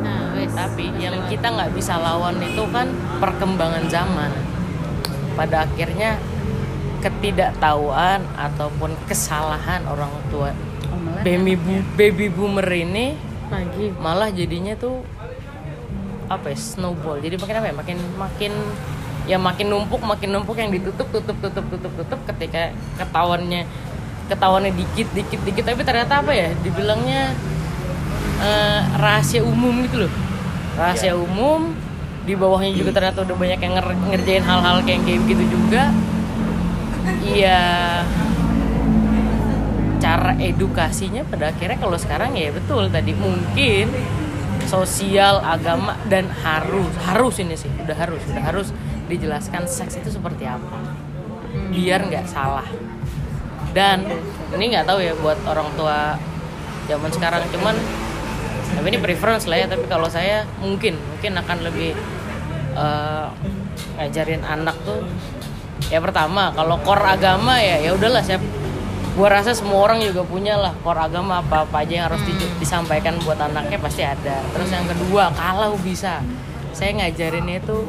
[0.00, 0.52] Nah, wes.
[0.52, 2.86] tapi yang kita nggak bisa lawan itu kan
[3.18, 4.30] perkembangan zaman.
[5.34, 6.18] Pada akhirnya
[6.98, 10.50] ketidaktahuan ataupun kesalahan orang tua.
[10.90, 13.14] Omelet baby bu- baby boomer ini
[13.48, 13.94] lagi.
[13.96, 15.02] malah jadinya tuh
[16.26, 17.18] apa ya snowball.
[17.18, 18.52] Jadi makin apa ya makin makin
[19.24, 23.62] ya makin numpuk makin numpuk yang ditutup tutup tutup tutup tutup ketika ketahuannya
[24.26, 25.64] ketahuannya dikit dikit dikit.
[25.64, 27.30] Tapi ternyata apa ya dibilangnya
[28.42, 30.12] eh, rahasia umum gitu loh.
[30.78, 31.74] Rahasia umum
[32.28, 35.90] di bawahnya juga ternyata udah banyak yang nger- ngerjain hal-hal kayak kayak gitu juga.
[37.24, 37.62] Iya.
[39.98, 43.90] Cara edukasinya pada akhirnya kalau sekarang ya betul tadi mungkin
[44.68, 48.68] sosial agama dan harus harus ini sih udah harus udah harus
[49.08, 50.78] dijelaskan seks itu seperti apa.
[51.72, 52.68] Biar nggak salah.
[53.72, 54.04] Dan
[54.54, 56.16] ini nggak tahu ya buat orang tua
[56.88, 57.76] zaman sekarang cuman
[58.76, 61.96] tapi ini preference lah ya tapi kalau saya mungkin mungkin akan lebih
[62.76, 63.26] eh,
[63.98, 65.02] ngajarin anak tuh
[65.88, 68.38] ya pertama kalau core agama ya ya udahlah saya
[69.18, 72.54] gua rasa semua orang juga punya lah core agama apa apa aja yang harus di-
[72.62, 74.38] disampaikan buat anaknya pasti ada.
[74.54, 76.22] Terus yang kedua kalau bisa
[76.70, 77.82] saya ngajarinnya itu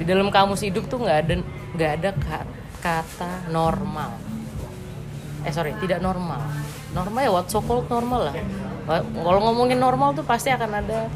[0.00, 1.34] di dalam kamus hidup tuh nggak ada
[1.76, 2.48] nggak ada ka-
[2.80, 4.16] kata normal.
[5.44, 6.40] Eh sorry tidak normal.
[6.96, 8.36] Normal ya what so called normal lah
[8.98, 11.06] kalau ngomongin normal tuh pasti akan ada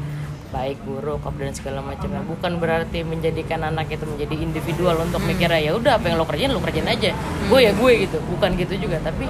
[0.55, 2.23] baik buruk dan segala macamnya.
[2.23, 6.51] Bukan berarti menjadikan anak itu menjadi individual untuk mikirnya ya udah apa yang lo kerjain
[6.55, 7.11] lo kerjain aja.
[7.51, 8.23] Gue ya gue gitu.
[8.31, 9.03] Bukan gitu juga.
[9.03, 9.27] Tapi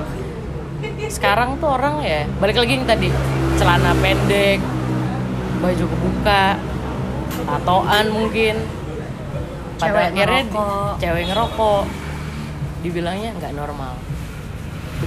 [1.10, 3.10] sekarang tuh orang ya balik lagi yang tadi
[3.58, 4.62] celana pendek
[5.65, 6.43] baju kebuka
[7.49, 8.55] tatoan mungkin.
[9.75, 10.93] Pada Cewek akhirnya di- ngerokok.
[11.01, 11.84] cewek ngerokok.
[12.86, 13.93] Dibilangnya nggak normal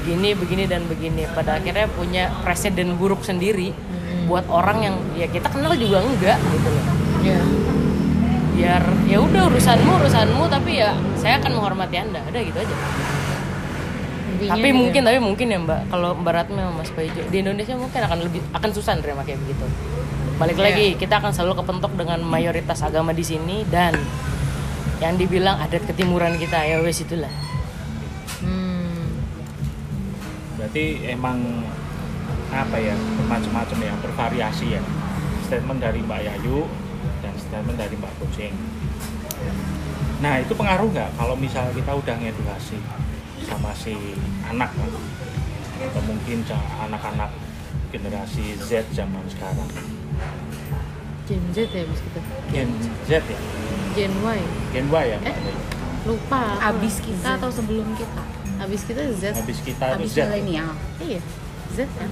[0.08, 1.28] begini begini dan begini.
[1.36, 3.76] Pada akhirnya punya presiden buruk sendiri
[4.24, 6.84] buat orang yang ya kita kenal juga enggak gitu loh.
[7.20, 7.40] Ya
[8.58, 12.24] biar ya udah urusanmu urusanmu tapi ya saya akan menghormati anda.
[12.24, 12.76] Ada gitu aja.
[14.32, 14.78] Intinya tapi gitu.
[14.80, 15.80] mungkin tapi mungkin ya mbak.
[15.92, 19.66] Kalau mbak sama Mas Paijo di Indonesia mungkin akan lebih akan susah nerima kayak begitu.
[20.40, 20.64] Balik Iya.
[20.72, 23.92] lagi kita akan selalu kepentok dengan mayoritas agama di sini dan
[25.04, 27.30] yang dibilang adat ketimuran kita ya wes itulah.
[28.42, 28.67] Hmm.
[30.58, 31.38] Berarti emang
[32.50, 32.98] apa ya
[33.30, 34.82] macam-macam ya bervariasi ya.
[35.46, 36.66] Statement dari Mbak Yayu
[37.24, 38.52] dan statement dari Mbak Kucing.
[40.18, 42.76] Nah itu pengaruh nggak kalau misalnya kita udah ngedukasi
[43.46, 43.94] sama si
[44.44, 44.74] anak?
[44.74, 44.90] Kan?
[45.78, 46.42] atau mungkin
[46.90, 47.30] anak-anak
[47.94, 49.70] generasi Z zaman sekarang?
[51.30, 52.20] Gen Z ya bis kita?
[52.50, 52.70] Gen
[53.06, 53.38] Z ya?
[53.94, 54.40] Gen Y.
[54.74, 55.18] Gen Y ya?
[55.22, 55.36] Eh?
[56.02, 60.24] Lupa abis kita atau sebelum kita habis kita Z habis kita itu abis Z ya?
[60.26, 61.20] milenial iya
[61.72, 62.10] Z kan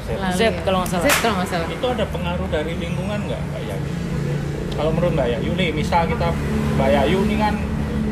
[0.00, 0.08] Z.
[0.16, 0.50] Lalu Z ya.
[0.64, 1.04] kalau nggak salah.
[1.04, 3.90] Z kalau nggak salah itu ada pengaruh dari lingkungan nggak Mbak Yayu?
[4.70, 6.28] Kalau menurut Mbak Yayu nih, misal kita
[6.80, 7.54] Mbak Yayu nih kan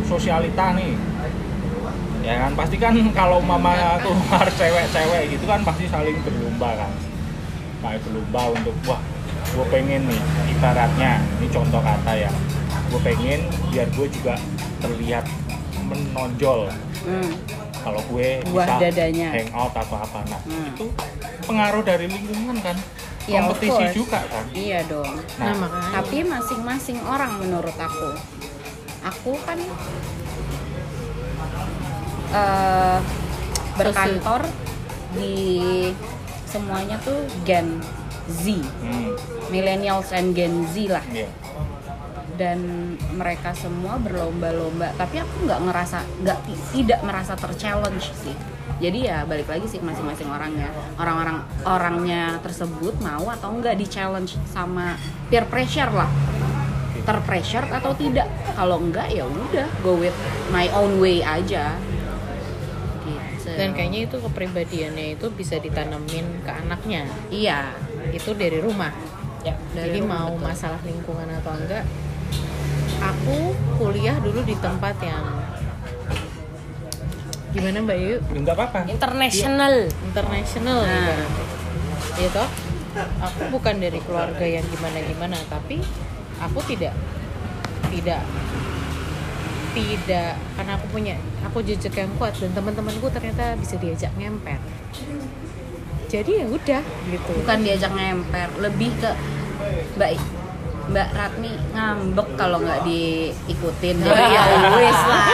[0.04, 0.92] sosialita nih,
[2.20, 6.92] ya kan pasti kan kalau mama keluar cewek-cewek gitu kan pasti saling berlomba kan,
[7.80, 9.00] kayak berlomba untuk wah
[9.48, 10.20] gue pengen nih
[10.52, 12.30] ibaratnya ini contoh kata ya,
[12.92, 13.40] gue pengen
[13.72, 14.36] biar gue juga
[14.84, 15.24] terlihat
[15.88, 16.68] menonjol
[17.08, 17.32] hmm.
[17.80, 19.28] kalau gue Buah bisa dadanya.
[19.32, 20.20] hangout atau apa.
[20.28, 20.68] Nah Hmm.
[20.68, 20.86] itu
[21.42, 22.76] pengaruh dari lingkungan kan?
[23.28, 24.44] Ya, kompetisi juga kan?
[24.52, 25.12] Iya dong.
[25.36, 25.90] Nah, nah, makanya.
[26.00, 28.10] Tapi masing-masing orang menurut aku.
[29.04, 29.60] Aku kan
[32.28, 32.98] eh,
[33.76, 34.42] berkantor
[35.12, 35.34] di
[36.44, 37.80] semuanya tuh Gen
[38.28, 38.44] Z.
[38.80, 39.12] Hmm,
[39.48, 41.04] millennials and Gen Z lah.
[41.08, 41.28] Iya.
[42.38, 42.62] Dan
[43.18, 44.94] mereka semua berlomba-lomba.
[44.94, 46.38] Tapi aku nggak ngerasa nggak
[46.72, 48.36] tidak merasa terchallenge sih.
[48.78, 50.70] Jadi ya balik lagi sih masing-masing orangnya
[51.02, 54.94] orang-orang orangnya tersebut mau atau enggak di challenge sama
[55.26, 56.06] peer pressure lah.
[57.02, 58.30] Terpressure atau tidak.
[58.54, 60.14] Kalau enggak ya udah go with
[60.54, 61.74] my own way aja.
[63.02, 63.50] Gitu.
[63.50, 67.02] Dan kayaknya itu kepribadiannya itu bisa ditanamin ke anaknya.
[67.34, 67.74] Iya.
[68.14, 68.94] Itu dari rumah.
[69.42, 71.82] Ya jadi mau masalah lingkungan atau enggak
[72.98, 75.24] aku kuliah dulu di tempat yang
[77.48, 78.16] gimana mbak Yu?
[78.20, 78.78] Ya, nggak apa-apa.
[78.86, 79.74] International.
[80.04, 81.24] International Nah.
[82.18, 82.48] ya toh?
[82.98, 85.78] Aku bukan dari keluarga yang gimana gimana tapi
[86.42, 86.94] aku tidak
[87.88, 88.22] tidak
[89.76, 91.14] tidak karena aku punya
[91.46, 94.58] aku jejak yang kuat dan teman-temanku ternyata bisa diajak ngemper.
[96.08, 97.30] Jadi ya udah gitu.
[97.44, 99.10] Bukan diajak ngemper lebih ke
[99.94, 100.18] mbak
[100.88, 105.24] mbak Ratmi ngambek kalau nggak diikutin jadi ya wis lah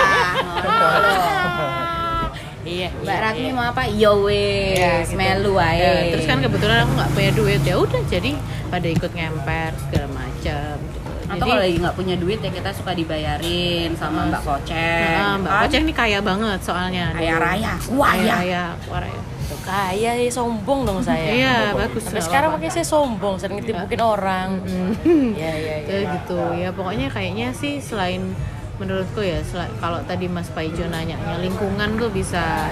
[2.65, 3.55] iya mbak iya, Ratmi iya.
[3.55, 5.15] mau apa yo wis Ya, gitu.
[5.15, 8.31] melu Ya, ae terus kan kebetulan aku nggak punya duit ya udah jadi
[8.67, 10.99] pada ikut ngemper segala macam gitu.
[11.25, 15.33] atau Jadi- kalau lagi nggak punya duit ya kita suka dibayarin sama mbak Koceng Nah,
[15.39, 15.61] Mbak kan?
[15.63, 17.05] Koceng ini kaya banget soalnya.
[17.13, 18.35] Kaya raya, Kaya waya.
[18.35, 19.13] raya, waraya.
[19.15, 19.24] Tuh,
[19.65, 21.25] kaya ya sombong dong saya.
[21.25, 22.05] Iya, bagus.
[22.05, 24.61] Sampai sekarang makanya saya sombong sering ngetipukin orang.
[25.05, 25.99] Iya iya iya.
[26.05, 26.39] Ya gitu.
[26.55, 28.37] Ya pokoknya kayaknya sih selain
[28.77, 29.41] menurutku ya
[29.81, 32.69] kalau tadi Mas Paijo nanya lingkungan tuh bisa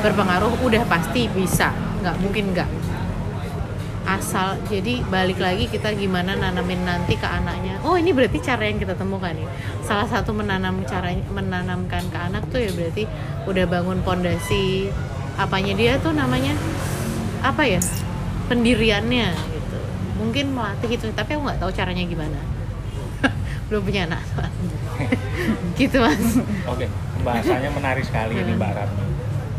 [0.00, 1.70] berpengaruh udah pasti bisa.
[2.00, 2.70] Nggak mungkin nggak.
[4.02, 7.78] Asal jadi balik lagi kita gimana nanamin nanti ke anaknya.
[7.86, 9.46] Oh ini berarti cara yang kita temukan nih
[9.86, 13.06] salah satu menanam cara menanamkan ke anak tuh ya berarti
[13.46, 14.90] udah bangun pondasi
[15.36, 16.52] apanya dia tuh namanya
[17.42, 17.80] apa ya
[18.46, 19.78] pendiriannya gitu
[20.20, 22.40] mungkin melatih itu tapi aku nggak tahu caranya gimana
[23.72, 24.22] belum punya anak
[25.80, 26.20] gitu mas
[26.68, 26.86] Oke,
[27.18, 29.04] pembahasannya menarik sekali ini Mbak Ratmi.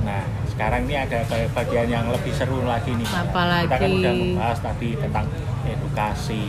[0.03, 1.19] Nah, sekarang ini ada
[1.51, 3.07] bagian yang lebih seru lagi nih.
[3.07, 3.23] Mbak.
[3.33, 5.25] Apa Kita kan udah membahas tadi tentang
[5.67, 6.43] edukasi,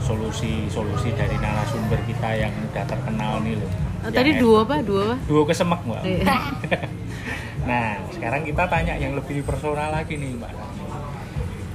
[0.00, 3.70] solusi-solusi dari narasumber kita yang udah terkenal nih loh.
[4.00, 6.02] Oh, tadi dua apa dua apa Duo kesemek, Mbak.
[7.60, 10.52] Nah, sekarang kita tanya yang lebih personal lagi nih, Mbak.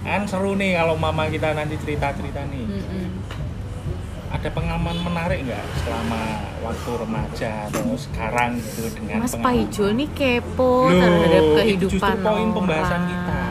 [0.01, 2.65] Kan seru nih kalau mama kita nanti cerita-cerita nih.
[2.67, 3.07] Mm-mm.
[4.29, 6.21] Ada pengalaman menarik nggak selama
[6.59, 12.13] waktu remaja atau sekarang gitu dengan Mas Paijo nih kepo Loh, terhadap itu kehidupan justru
[12.21, 13.09] poin pembahasan orang.
[13.09, 13.41] kita.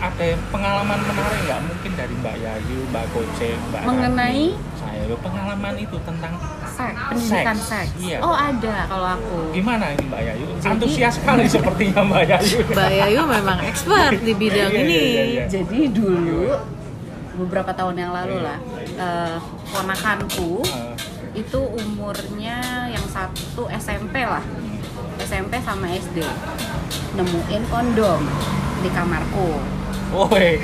[0.00, 4.44] Ada pengalaman menarik nggak mungkin dari Mbak Yayu, Mbak Goceng, Mbak Mengenai?
[4.48, 4.79] Ratmi,
[5.10, 7.66] saya lo pengalaman itu tentang seks pendidikan Seks.
[7.66, 8.18] seks Iya.
[8.22, 10.46] oh ada kalau aku gimana ini Mbak Yayu?
[10.54, 12.58] Jadi- Antusias sekali sepertinya Mbak Yayu.
[12.70, 15.42] Mbak Yayu memang expert di bidang Iya, ini iya, iya.
[15.50, 16.54] jadi dulu
[17.42, 24.42] beberapa tahun yang lalu lah eh, ponakanku Eh, itu umurnya yang satu SMP lah
[25.18, 26.22] SMP sama SD
[27.14, 28.22] nemuin kondom
[28.78, 29.58] di kamarku
[30.10, 30.62] oh, eh,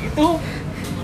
[0.00, 0.26] itu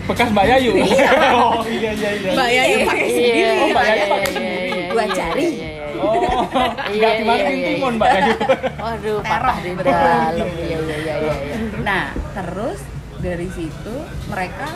[0.07, 0.73] bekas Mbak Yayu.
[1.37, 2.31] oh iya iya iya.
[2.33, 4.69] Mbak Yayu pakai sendiri Oh, Mbak Yayu pakai iya, sendiri.
[4.71, 5.47] iya, Dua iya, jari.
[5.47, 5.85] iya, iya, iya.
[5.97, 7.99] Oh, Iya, nggak iya, dimasukin iya, timun iya.
[7.99, 8.35] Mbak Yayu.
[8.85, 10.33] Waduh, patah di dalam.
[10.37, 11.15] Iya, iya, iya, iya.
[11.21, 11.35] iya.
[11.83, 12.79] nah terus
[13.17, 13.95] dari situ
[14.29, 14.69] mereka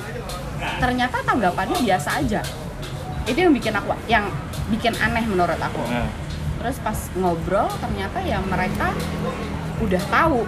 [0.78, 2.40] ternyata tanggapannya biasa aja
[3.24, 4.24] itu yang bikin aku yang
[4.68, 6.08] bikin aneh menurut aku Nah,
[6.58, 8.92] terus pas ngobrol ternyata ya mereka
[9.78, 10.40] udah tahu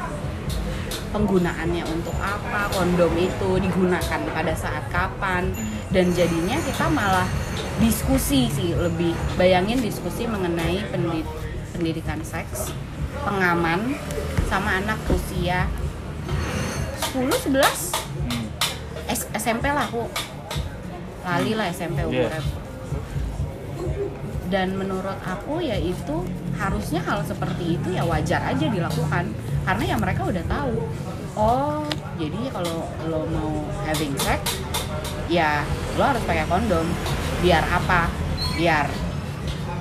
[1.13, 5.53] penggunaannya untuk apa kondom itu digunakan pada saat kapan
[5.93, 7.29] dan jadinya kita malah
[7.79, 11.29] diskusi sih lebih bayangin diskusi mengenai pendi-
[11.77, 12.73] pendidikan seks
[13.23, 13.95] pengaman
[14.49, 15.69] sama anak usia
[17.13, 18.47] 10 11 hmm.
[19.13, 20.09] S- SMP lah aku
[21.23, 22.41] lali lah SMP umurnya
[24.49, 26.29] dan menurut aku ya itu
[26.61, 30.75] harusnya hal seperti itu ya wajar aja dilakukan karena ya mereka udah tahu
[31.33, 31.83] oh
[32.19, 32.77] jadi kalau
[33.09, 34.41] lo mau having sex
[35.27, 35.65] ya
[35.97, 36.85] lo harus pakai kondom.
[37.41, 38.07] Biar apa?
[38.55, 38.87] Biar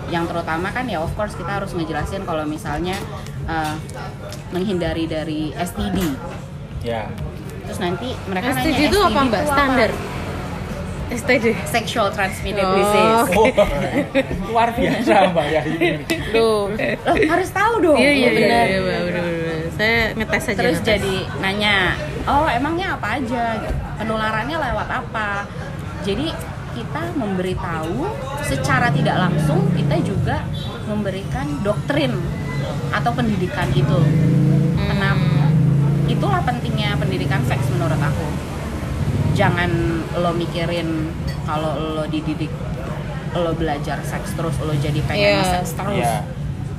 [0.09, 2.95] yang terutama kan ya of course kita harus ngejelasin kalau misalnya
[3.45, 3.75] eh,
[4.51, 5.97] menghindari dari STD
[6.83, 7.07] ya.
[7.63, 9.41] terus nanti mereka STD nanya itu apa mbak?
[9.47, 9.91] standar?
[11.11, 13.23] STD sexual transmitted Oh, disease.
[13.35, 13.47] Oh,
[14.47, 15.35] luar biasa.
[15.35, 16.03] Mbak Yayu ini.
[16.31, 17.99] Loh, Loh, harus tahu dong.
[17.99, 18.65] Iya iya benar.
[19.71, 20.89] Saya ngetes aja terus ngetes.
[20.91, 21.75] jadi nanya
[22.27, 23.43] oh emangnya apa aja
[23.97, 25.47] penularannya lewat apa
[26.01, 26.33] jadi
[26.71, 28.07] kita memberitahu
[28.41, 30.39] secara tidak langsung kita juga
[30.87, 32.15] memberikan doktrin
[32.91, 33.99] atau pendidikan itu
[34.77, 35.51] kenapa
[36.07, 38.27] itulah pentingnya pendidikan seks menurut aku
[39.31, 39.71] jangan
[40.15, 41.11] lo mikirin
[41.43, 42.51] kalau lo dididik
[43.31, 45.43] lo belajar seks terus lo jadi pengen Iya.
[45.59, 46.27] seks terus Iya.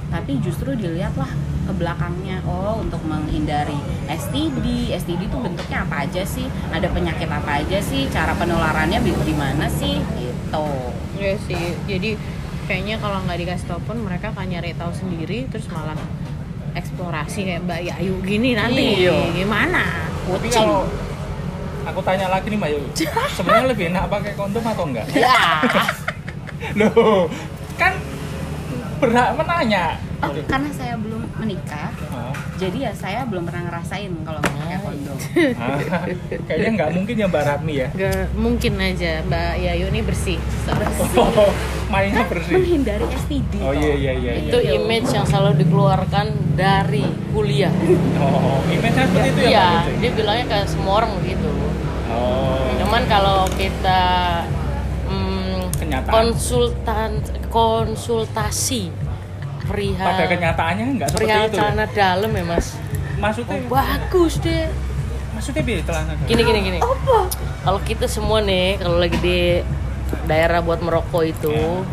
[0.09, 3.79] tapi justru dilihatlah ke belakangnya oh untuk menghindari
[4.11, 9.71] STD STD itu bentuknya apa aja sih ada penyakit apa aja sih cara penularannya gimana
[9.71, 10.67] sih gitu
[11.23, 11.65] Iya sih.
[11.87, 12.11] Jadi
[12.67, 15.95] kayaknya kalau nggak dikasih tau pun mereka akan nyari tahu sendiri terus malah
[16.75, 19.07] eksplorasi kayak Mbak Yayu gini nanti.
[19.07, 19.31] Iya.
[19.31, 19.83] Gimana?
[20.27, 20.83] Tapi kalau
[21.87, 22.83] aku tanya lagi nih Mbak Yu,
[23.39, 25.07] sebenarnya lebih enak pakai kondom atau enggak?
[25.15, 25.63] ya
[26.79, 27.27] Loh,
[29.03, 29.99] berhak menanya.
[30.23, 35.19] oh, karena saya belum menikah Ah, jadi ya saya belum pernah ngerasain kalau pakai kondom
[35.59, 35.75] ah,
[36.47, 37.89] kayaknya nggak mungkin ya Mbak Ratmi ya.
[37.91, 40.39] Gak mungkin aja Mbak Yayu ini bersih.
[41.19, 41.51] Oh,
[41.89, 42.55] mainnya bersih.
[42.55, 44.33] menghindari STD Oh iya iya iya.
[44.41, 44.79] itu iya.
[44.79, 47.75] image yang selalu dikeluarkan dari kuliah
[48.17, 49.99] Oh, image-nya seperti itu ya iya Kucing?
[49.99, 51.51] dia bilangnya ke semua orang begitu
[52.07, 52.69] Oh.
[52.79, 54.03] cuman kalau kita
[55.07, 56.13] mm, Kenyataan.
[56.13, 57.11] konsultan
[57.53, 58.89] konsultasi
[59.63, 61.53] perihal Pada kenyataannya nggak seperti perihal itu.
[61.53, 61.57] Ya?
[61.61, 62.67] celana dalam ya mas
[63.15, 64.67] Maksudnya, oh, bagus deh
[65.33, 66.13] maksudnya biar celana.
[66.23, 66.79] gini gini gini
[67.63, 69.39] kalau kita semua nih kalau lagi di
[70.25, 71.87] daerah buat merokok itu Ya.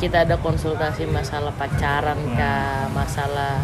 [0.00, 2.34] kita ada konsultasi masalah pacaran Hmm.
[2.34, 3.62] kah masalah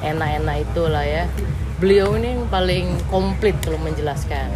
[0.00, 1.24] enak-enak itulah ya
[1.78, 4.50] beliau ini yang paling komplit kalau menjelaskan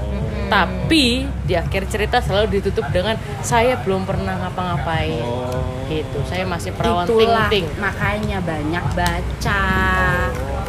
[0.50, 5.88] tapi di akhir cerita selalu ditutup dengan saya belum pernah ngapa-ngapain Oh.
[5.88, 9.62] gitu saya masih perawan itulah ting-ting makanya banyak baca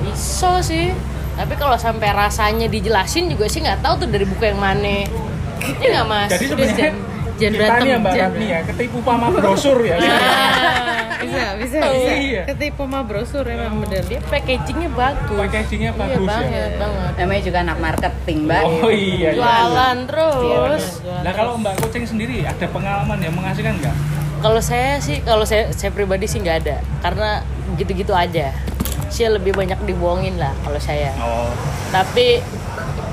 [0.04, 0.92] Iso sih.
[1.34, 5.08] Tapi kalau sampai rasanya dijelasin juga sih nggak tahu tuh dari buku yang mana.
[5.80, 6.30] Iya nggak mas?
[6.30, 6.92] Jadi sebenarnya
[7.44, 8.14] Jan- jan kita nih ya Mbak.
[8.16, 9.96] Ratmi ya, ketipu sama brosur ya.
[10.00, 12.12] Ah, bisa, bisa, Oh, bisa.
[12.16, 12.42] iya.
[12.46, 14.04] Ketipu sama brosur emang bener.
[14.04, 15.38] Dia packagingnya bagus.
[15.38, 16.30] Packagingnya Iya bagus ya.
[16.30, 17.12] banget, banget.
[17.16, 19.30] namanya juga anak marketing mbak Oh iya.
[19.30, 19.30] iya.
[19.34, 20.84] Jualan terus.
[21.04, 23.96] Nah kalau Mbak Kucing sendiri ada pengalaman yang mengasihkan nggak?
[24.40, 27.40] Kalau saya sih, kalau saya saya pribadi sih nggak ada, karena
[27.74, 28.52] gitu-gitu aja.
[29.08, 31.16] Saya lebih banyak dibohongin lah kalau saya.
[31.18, 31.48] Oh.
[31.90, 32.44] Tapi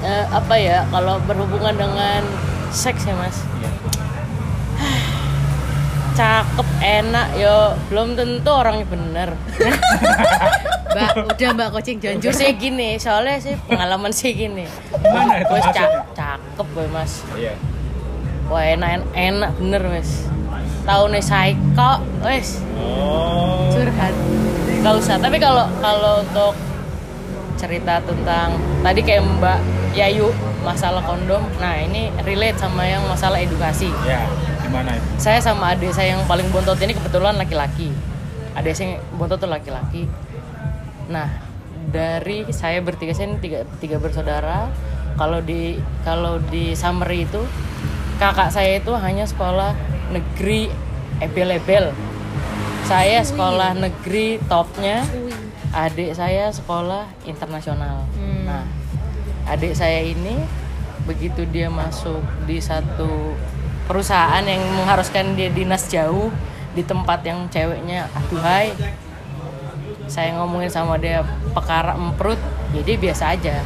[0.00, 0.82] eh, apa ya?
[0.88, 2.22] Kalau berhubungan dengan
[2.70, 3.70] seks ya mas, Iya.
[6.20, 7.56] Cakep, enak, yo
[7.88, 9.28] belum tentu orangnya bener.
[10.90, 14.66] Mbak, udah Mbak Kucing Jujur janjur sih gini, soalnya sih pengalaman sih gini.
[14.90, 17.22] Gimana itu Wes ca- cakep gue mas.
[17.38, 17.54] Iya.
[18.50, 20.26] Wah enak enak bener wes.
[20.82, 22.58] Tahu nih psycho, wes.
[22.74, 23.70] Oh.
[23.70, 24.12] curhat.
[24.82, 25.16] Gak usah.
[25.22, 26.58] Tapi kalau kalau untuk
[27.54, 29.58] cerita tentang tadi kayak Mbak
[29.94, 30.34] Yayu
[30.66, 33.88] masalah kondom, nah ini relate sama yang masalah edukasi.
[34.02, 34.26] Ya,
[34.70, 35.06] gimana itu?
[35.18, 37.90] Saya sama adik saya yang paling bontot ini kebetulan laki-laki.
[38.54, 40.06] Adik saya yang bontot tuh laki-laki.
[41.10, 41.26] Nah,
[41.90, 44.70] dari saya bertiga saya ini tiga, tiga bersaudara.
[45.18, 47.42] Kalau di kalau di summary itu
[48.22, 49.74] kakak saya itu hanya sekolah
[50.14, 50.70] negeri
[51.18, 51.90] ebel-ebel.
[52.86, 55.02] Saya sekolah negeri topnya,
[55.74, 58.06] adik saya sekolah internasional.
[58.16, 58.46] Hmm.
[58.46, 58.64] Nah,
[59.50, 60.38] adik saya ini
[61.04, 63.34] begitu dia masuk di satu
[63.84, 66.28] perusahaan yang mengharuskan dia dinas jauh
[66.72, 68.72] di tempat yang ceweknya aduhai
[70.06, 71.22] saya ngomongin sama dia
[71.54, 72.38] pekara emprut
[72.74, 73.56] ya dia biasa aja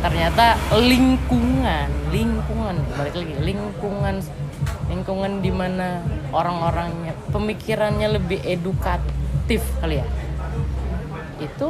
[0.00, 4.20] ternyata lingkungan lingkungan balik lagi lingkungan
[4.88, 10.06] lingkungan di mana orang-orangnya pemikirannya lebih edukatif kali ya
[11.40, 11.68] itu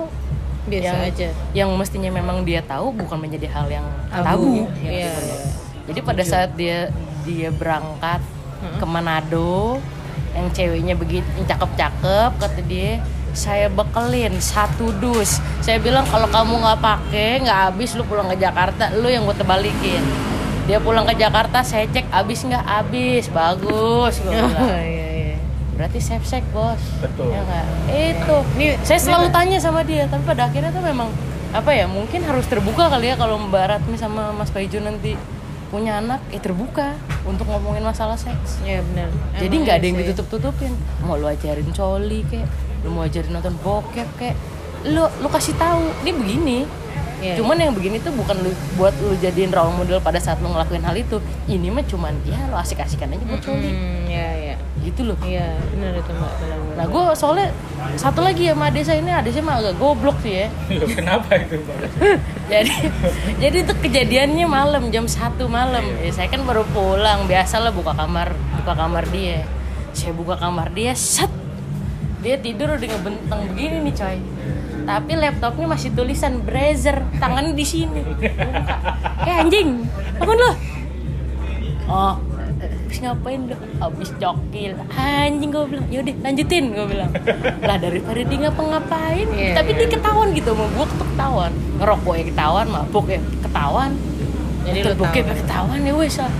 [0.64, 1.28] Biasa yang, aja.
[1.52, 4.24] yang mestinya memang dia tahu bukan menjadi hal yang Tabu.
[4.24, 5.12] tabu, Iya.
[5.84, 6.88] jadi pada saat dia
[7.24, 8.20] dia berangkat
[8.78, 9.80] ke Manado.
[10.34, 12.98] Yang ceweknya begitu cakep-cakep kata dia
[13.30, 15.38] saya bekelin satu dus.
[15.58, 19.34] Saya bilang kalau kamu nggak pakai nggak habis lu pulang ke Jakarta lu yang gue
[19.34, 20.02] tebalikin
[20.64, 22.62] dia pulang ke Jakarta saya cek habis nggak?
[22.62, 23.28] Habis.
[23.28, 24.80] Bagus gue Oh, bilang.
[24.80, 25.36] iya, iya.
[25.74, 26.80] berarti safe sex bos.
[26.98, 27.30] Betul.
[27.30, 27.64] ya nggak?
[27.90, 28.36] Itu.
[28.54, 31.10] Nih, saya selalu tanya sama dia tapi pada akhirnya tuh memang
[31.50, 35.14] apa ya mungkin harus terbuka kali ya kalau Mbak Ratmi sama Mas Paijo nanti
[35.74, 36.94] punya anak ya terbuka
[37.26, 38.62] untuk ngomongin masalah seks.
[38.62, 39.10] Iya benar.
[39.42, 40.02] jadi nggak iya ada yang sih.
[40.06, 40.72] ditutup-tutupin.
[41.02, 42.46] Mau lu ajarin coli kek.
[42.86, 44.38] Lu mau ajarin nonton bokep kek.
[44.86, 45.82] Lu lu kasih tahu.
[46.06, 46.58] Ini begini
[47.18, 50.48] Iya, cuman yang begini tuh bukan lu buat lu jadiin role model pada saat lu
[50.48, 54.54] ngelakuin hal itu ini mah cuman ya lu asik-asikan aja buat coli Hmm, iya, iya.
[54.80, 56.32] gitu loh Iya, benar itu Mbak.
[56.74, 57.48] Nah gue soalnya
[57.94, 60.46] satu lagi ya sama adik saya ini adik saya mah agak goblok sih ya.
[61.00, 61.76] Kenapa itu Mbak?
[62.52, 62.74] jadi
[63.40, 65.80] jadi itu kejadiannya malam jam satu malam.
[66.02, 69.40] Ya, saya kan baru pulang biasa lah buka kamar buka kamar dia.
[69.94, 71.30] Saya buka kamar dia set
[72.24, 74.16] dia tidur udah ngebentang begini nih coy.
[74.84, 78.00] Tapi laptopnya masih tulisan Brazer, tangannya di sini.
[78.00, 78.28] Buka.
[79.28, 79.84] Eh anjing,
[80.16, 80.52] bangun lo.
[81.84, 82.16] Oh,
[82.64, 87.10] abis ngapain dok abis cokil anjing gue bilang yaudah lanjutin gue bilang
[87.60, 89.78] lah daripada dia ngapa-ngapain Iya, tapi iya.
[89.82, 91.52] dia ketahuan gitu sama gue ketahuan
[91.82, 93.90] ngerokok ya ketahuan mabuk ya ketahuan
[94.64, 96.32] Jadi lu ya ketahuan ya wes ah.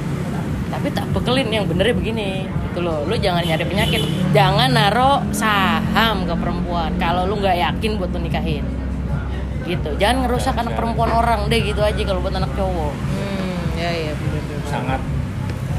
[0.74, 2.28] Tapi tak bekelin yang benernya begini
[2.66, 3.02] gitu loh.
[3.02, 4.02] Lu jangan nyari penyakit.
[4.30, 6.90] Jangan naro saham ke perempuan.
[6.96, 8.66] Kalau lu nggak yakin buat lu nikahin.
[9.64, 9.90] Gitu.
[9.96, 12.92] Jangan ngerusak anak perempuan orang deh gitu aja kalau buat anak cowok.
[12.92, 13.34] Hmm
[13.74, 15.00] ya ya bener-bener sangat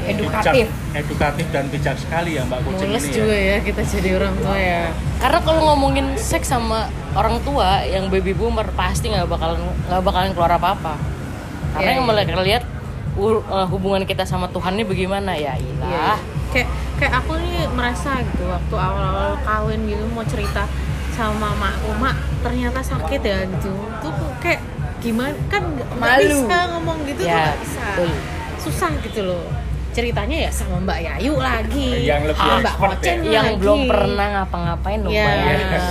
[0.06, 0.68] Edukatif.
[0.68, 3.48] bijak- edukatif dan bijak sekali ya Mbak Kucing mules ini juga ya.
[3.48, 4.82] ya kita jadi orang tua ya.
[5.18, 10.30] Karena kalau ngomongin seks sama orang tua yang baby boomer pasti nggak bakalan nggak bakalan
[10.30, 10.94] keluar apa apa
[11.72, 12.08] karena Iya, yang iya.
[12.08, 12.62] mereka lihat
[13.18, 16.18] uh, hubungan kita sama Tuhan ini bagaimana ya Iya, ilah
[16.52, 20.64] kayak kayak aku nih merasa gitu waktu awal-awal kawin gitu mau cerita
[21.12, 23.72] sama makku mak ternyata sakit ya gitu.
[24.00, 24.60] Tuh kayak
[25.00, 25.32] gimana?
[25.48, 27.84] Kan nggak bisa ngomong gitu tuh Ya, bisa.
[27.96, 28.10] betul.
[28.60, 29.44] susah gitu loh.
[29.92, 32.04] Ceritanya ya sama Mbak Yayu lagi.
[32.04, 33.14] Yang lebih sama Mbak ya.
[33.16, 33.60] Yang lagi.
[33.64, 35.82] belum pernah ngapa-ngapain loh ya bayangin.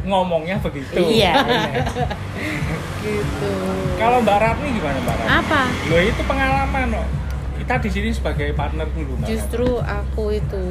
[0.00, 0.96] ngomongnya begitu.
[0.96, 1.32] Iya.
[3.00, 3.54] gitu.
[3.96, 5.30] Kalau Mbak Ratni gimana Mbak Ratni?
[5.40, 5.62] Apa?
[5.88, 7.08] Lo itu pengalaman loh
[7.70, 10.66] kita di sini sebagai partner dulu Mbak justru aku itu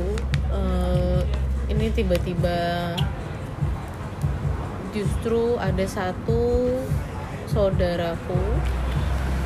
[0.51, 1.23] eh,
[1.71, 2.91] ini tiba-tiba
[4.91, 6.75] justru ada satu
[7.47, 8.43] saudaraku.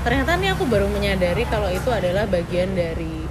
[0.02, 3.22] Ternyata nih aku baru menyadari kalau itu adalah bagian dari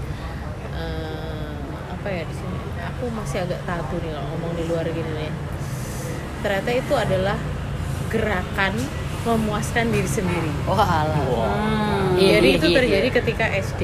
[0.71, 1.59] eh,
[1.91, 2.59] apa ya di sini?
[2.95, 5.33] Aku masih agak tabu nih kalau ngomong di luar gini nih.
[6.47, 7.39] Ternyata itu adalah
[8.07, 8.79] gerakan
[9.23, 10.51] memuaskan diri sendiri.
[10.67, 11.23] Wah alah.
[11.31, 11.47] Wah.
[11.47, 12.19] Hmm.
[12.19, 13.17] Iya, jadi iya, itu iya, terjadi iya.
[13.17, 13.83] ketika SD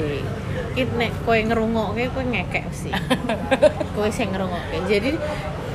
[0.69, 2.93] Kita nek kowe ngerungok kowe ngekek sih.
[3.97, 5.11] Kowe sih ngerungok jadi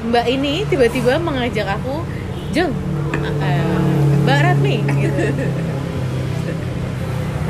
[0.05, 2.05] mbak ini tiba-tiba mengajak aku
[2.53, 2.73] Jeng
[3.43, 5.25] eh, mbak Ratmi gitu.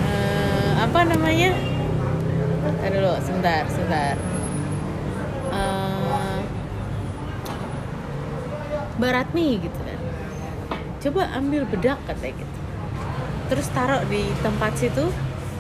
[0.03, 1.53] Eh, apa namanya?
[2.85, 4.17] Aduh lo sebentar sebentar.
[5.53, 6.39] Eh,
[8.95, 9.79] Mbak Ratmi gitu.
[9.83, 9.94] kan
[11.05, 12.59] coba ambil bedak katanya gitu.
[13.53, 15.05] Terus taruh di tempat situ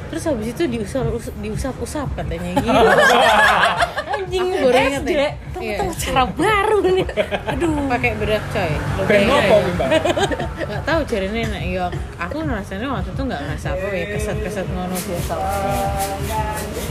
[0.04, 1.10] terus habis itu diusap
[1.42, 2.70] diusap-usap katanya gitu.
[4.14, 7.06] Anjing baru ingat SD ya tuh Iya, cara baru nih.
[7.50, 7.90] Aduh.
[7.90, 8.72] Pakai bedak coy.
[9.10, 9.56] Kayak ngopo.
[9.74, 9.88] Mbak?
[10.70, 11.86] Nggak tahu jadinya nek yo
[12.16, 15.34] aku ngerasanya waktu itu nggak ngerasa apa ya keset-keset ngono biasa.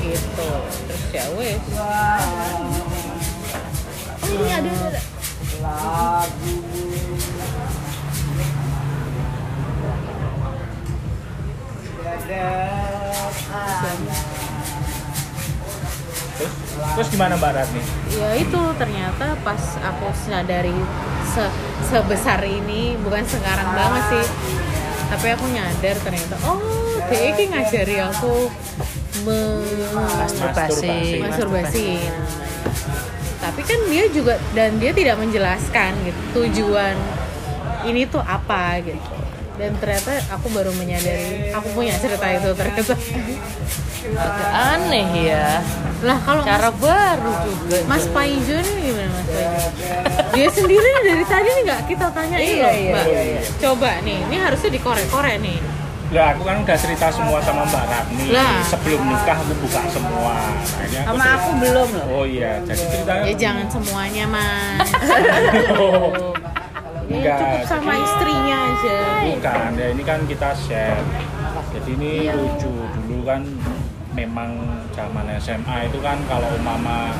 [0.03, 0.47] Gitu.
[0.83, 1.63] Terus ya wes.
[4.23, 5.01] Oh ini ada ada
[16.33, 16.51] terus
[16.93, 17.81] terus gimana Mbak Ratni?
[18.13, 20.75] Ya itu ternyata pas aku sadari
[21.33, 21.45] se
[21.89, 24.25] sebesar ini bukan sekarang banget sih.
[25.13, 26.61] Tapi aku nyadar ternyata oh
[27.11, 28.49] dia ini ngajari aku
[29.27, 29.39] me
[29.93, 31.21] masturbasi.
[31.21, 31.89] masturbasi.
[33.43, 36.95] Tapi kan dia juga dan dia tidak menjelaskan gitu tujuan
[37.83, 39.22] ini tuh apa gitu
[39.53, 42.93] dan ternyata aku baru menyadari aku punya cerita itu ternyata
[44.13, 45.61] agak aneh ya
[46.01, 48.03] lah kalau cara baru juga Mas.
[48.05, 49.67] Paijo ini gimana Mas Paijo?
[50.33, 53.05] Dia sendiri dari tadi nih nggak kita tanyain Iya, loh, iya, Mbak.
[53.07, 53.41] iya, iya.
[53.57, 55.59] Coba nih, ini harusnya dikorek-korek nih.
[56.11, 58.61] lah aku kan udah cerita semua sama Mbak Ratni Lah.
[58.63, 62.05] sebelum nikah aku buka semua nah, ini Sama cerita- aku belum loh.
[62.11, 64.89] oh iya jadi ceritanya Ya jangan semuanya, Mas.
[65.73, 66.35] Oh.
[67.13, 68.97] Ya, Enggak, cukup sama jadi- istrinya aja.
[69.29, 71.03] Bukan, ya ini kan kita share.
[71.69, 72.33] Jadi ini Iya.
[72.33, 73.41] lucu dulu kan
[74.11, 74.49] memang
[74.91, 77.13] zaman SMA itu kan kalau umpama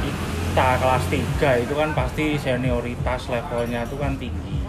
[0.00, 4.60] kita kelas 3 itu kan pasti senioritas levelnya itu kan tinggi.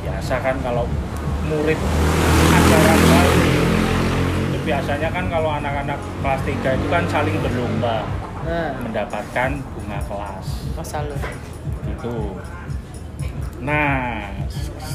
[0.00, 0.88] Biasa kan kalau
[1.46, 1.78] murid
[2.50, 3.34] ajaran baru
[4.46, 8.00] itu biasanya kan kalau anak-anak kelas 3 itu kan saling berlomba
[8.78, 11.16] mendapatkan bunga kelas masa lu
[11.84, 12.38] gitu
[13.60, 14.26] nah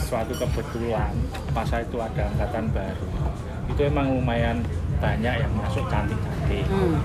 [0.06, 1.14] suatu kebetulan
[1.52, 3.08] pas itu ada angkatan baru
[3.72, 4.60] itu emang lumayan
[5.02, 6.68] banyak yang masuk cantik-cantik.
[6.70, 7.00] Hmm.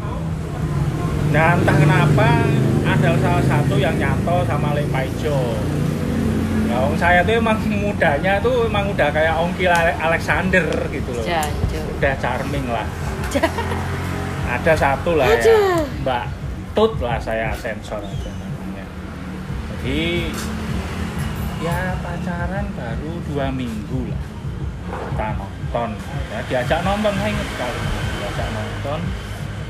[1.33, 2.29] nah entah kenapa
[2.87, 5.59] ada salah satu yang nyato sama Lek Paijo.
[6.67, 11.25] Nah, wong saya tuh emang mudanya tuh emang udah kayak Ongki Ale- Alexander gitu loh.
[11.27, 12.87] Jancur udah charming lah.
[14.47, 15.57] Ada satu lah ya.
[16.03, 16.25] Mbak
[16.77, 18.85] Tut lah saya sensor aja namanya.
[19.73, 20.31] Jadi
[21.65, 24.23] ya pacaran baru dua minggu lah
[24.87, 25.89] kita nonton.
[26.31, 27.81] Ya diajak nonton saya inget sekali.
[28.21, 29.01] Diajak nonton.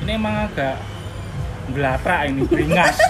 [0.05, 0.77] Ini emang agak
[1.73, 2.97] belatra ini beringas.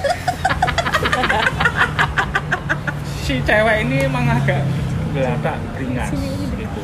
[3.27, 4.63] Si cewek ini emang agak
[5.11, 6.83] belatra beringas gitu.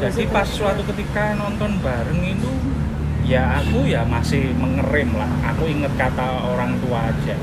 [0.00, 2.48] Jadi pas suatu ketika nonton bareng itu
[3.28, 5.28] ya aku ya masih mengerem lah.
[5.52, 7.36] Aku inget kata orang tua aja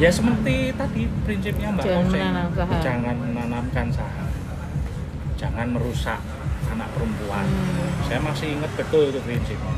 [0.00, 2.48] ya seperti tadi prinsipnya mbak Jangan menanam
[2.80, 4.28] jangan menanamkan saham
[5.36, 6.20] jangan merusak
[6.66, 7.88] anak perempuan Hmm.
[8.02, 9.74] saya masih inget betul itu prinsipnya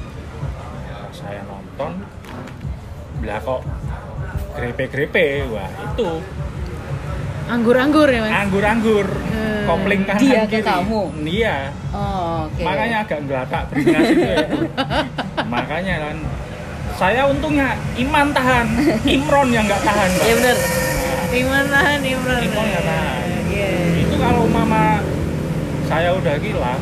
[1.10, 1.92] saya nonton
[3.20, 3.60] lah kok
[4.52, 6.10] grepe-grepe wah itu
[7.42, 8.32] Anggur-anggur ya mas.
[8.38, 9.62] anggur-anggur Hmm.
[9.64, 11.00] kopling kanan Dia ke kiri kamu?
[11.24, 11.56] iya
[11.90, 12.62] Oh, oke.
[12.62, 14.46] makanya agak gelatak beringas itu ya.
[15.54, 16.16] makanya kan
[17.02, 18.66] saya untungnya iman tahan
[19.18, 20.10] Imron yang nggak tahan.
[20.22, 20.56] Iya bener.
[21.34, 22.40] Iman tahan Imran.
[22.40, 23.68] Imron nggak tahan Iya.
[24.00, 25.02] itu kalau mama
[25.84, 26.78] saya udah gila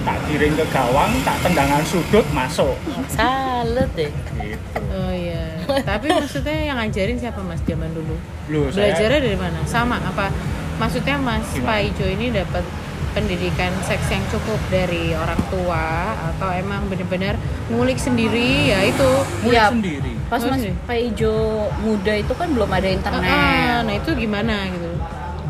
[0.00, 2.74] tak giring ke gawang tak tendangan sudut masuk
[3.08, 4.10] Salut deh.
[4.36, 5.54] gitu Oh iya.
[5.88, 8.18] Tapi maksudnya yang ngajarin siapa mas zaman dulu?
[8.50, 9.58] Loh, saya Belajarnya dari mana?
[9.64, 10.34] Sama apa?
[10.76, 11.66] Maksudnya Mas Gimana?
[11.68, 12.64] Pak Ijo ini dapat
[13.10, 15.86] pendidikan seks yang cukup dari orang tua
[16.28, 17.34] atau emang bener-bener
[17.68, 19.08] ngulik sendiri ya itu
[19.40, 19.66] mulut Iya.
[19.68, 20.72] sendiri Pas Mas sih.
[20.80, 21.34] Pak Ijo
[21.80, 23.26] muda itu kan belum ada internet.
[23.26, 24.90] Ah, nah itu gimana gitu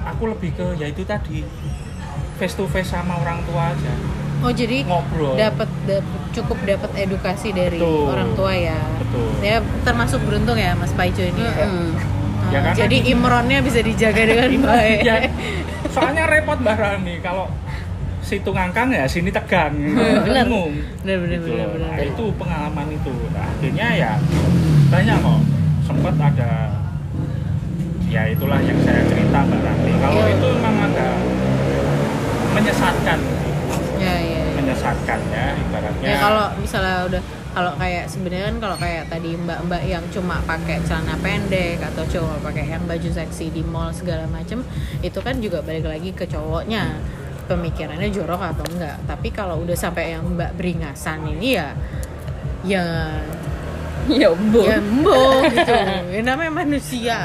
[0.02, 1.44] aku lebih ke ya itu tadi
[2.34, 3.92] face to face sama orang tua aja
[4.40, 8.08] oh jadi ngobrol dapat dap- cukup dapat edukasi dari Betul.
[8.08, 9.28] orang tua ya Betul.
[9.40, 11.54] ya termasuk beruntung ya Mas Pak Ijo ini ya.
[11.58, 11.92] Ah,
[12.50, 15.16] Ya, karena jadi imronnya bisa dijaga dengan baik ya,
[15.88, 17.48] soalnya repot Mbak Rani kalau
[18.20, 19.72] situ ngangkang ya sini tegang
[20.22, 21.68] bingung Bener, bener, Gitu bener, loh.
[21.74, 21.88] bener.
[21.88, 23.12] Nah, itu pengalaman itu.
[23.32, 24.12] Nah, akhirnya ya
[24.86, 25.40] banyak kok.
[25.82, 26.50] Sempat ada
[28.06, 29.92] ya itulah yang saya cerita Mbak Rani.
[29.98, 31.08] Kalau itu memang ada
[32.52, 33.18] menyesatkan.
[34.00, 34.52] Ya ya, ya.
[34.56, 36.08] menyesatkan ya ibaratnya.
[36.08, 40.78] Ya kalau misalnya udah kalau kayak sebenarnya kan kalau kayak tadi mbak-mbak yang cuma pakai
[40.86, 44.62] celana pendek atau cowok pakai yang baju seksi di mall segala macem
[45.02, 46.94] itu kan juga balik lagi ke cowoknya.
[47.50, 49.02] Pemikirannya jorok atau enggak.
[49.10, 51.74] Tapi kalau udah sampai yang mbak beringasan ini ya
[52.62, 52.84] ya
[54.10, 54.64] Ya bu.
[54.64, 55.74] ya embo gitu.
[56.14, 57.18] Ya namanya manusia.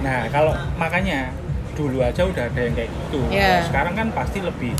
[0.00, 1.28] Nah, kalau makanya
[1.76, 3.20] dulu aja udah ada yang kayak gitu.
[3.26, 4.72] Kalau sekarang kan pasti lebih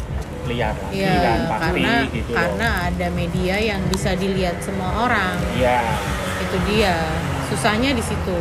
[0.47, 2.37] liar lagi ya kan, pasti karena gitu loh.
[2.39, 5.37] karena ada media yang bisa dilihat semua orang.
[5.59, 5.83] Iya.
[6.37, 6.97] itu dia.
[7.51, 8.41] Susahnya di situ.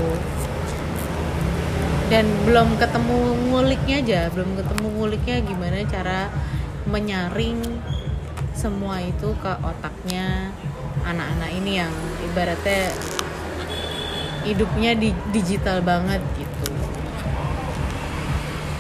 [2.06, 3.18] Dan belum ketemu
[3.50, 6.20] nguliknya aja belum ketemu nguliknya gimana cara
[6.86, 7.58] menyaring
[8.54, 10.54] semua itu ke otaknya
[11.02, 11.94] anak-anak ini yang
[12.30, 12.94] ibaratnya
[14.46, 16.70] hidupnya di digital banget gitu.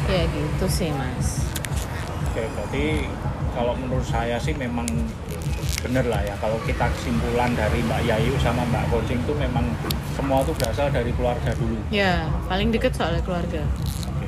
[0.05, 1.54] Ya gitu sih mas
[2.35, 3.07] Oke, berarti
[3.55, 4.83] kalau menurut saya sih memang
[5.79, 9.63] bener lah ya kalau kita kesimpulan dari Mbak Yayu sama Mbak Kocing itu memang
[10.11, 11.79] semua itu berasal dari keluarga dulu.
[11.87, 13.63] ya paling deket soalnya keluarga
[14.11, 14.27] Oke.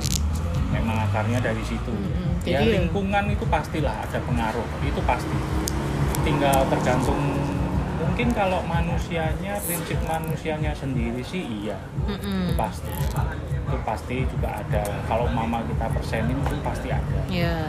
[0.71, 1.91] Memang akarnya dari situ.
[1.91, 5.35] Mm-mm, Ya jadi- lingkungan itu pastilah ada pengaruh, itu pasti.
[6.23, 7.19] Tinggal tergantung
[7.99, 11.75] mungkin kalau manusianya prinsip manusianya sendiri sih iya
[12.07, 12.47] Mm-mm.
[12.47, 17.67] itu pasti itu pasti juga ada kalau mama kita persenin itu pasti ada ya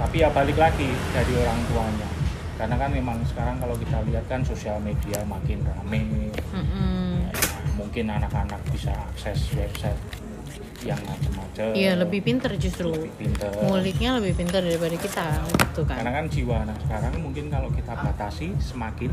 [0.00, 2.08] tapi ya balik lagi dari orang tuanya
[2.56, 7.20] karena kan memang sekarang kalau kita lihat kan sosial media makin rame Mm-mm.
[7.20, 7.32] Ya,
[7.76, 9.96] mungkin anak-anak bisa akses website
[10.80, 16.00] yang macam-macam Iya lebih pinter justru lebih pinter nguliknya lebih pinter daripada kita gitu kan
[16.00, 19.12] karena kan jiwa anak sekarang mungkin kalau kita batasi semakin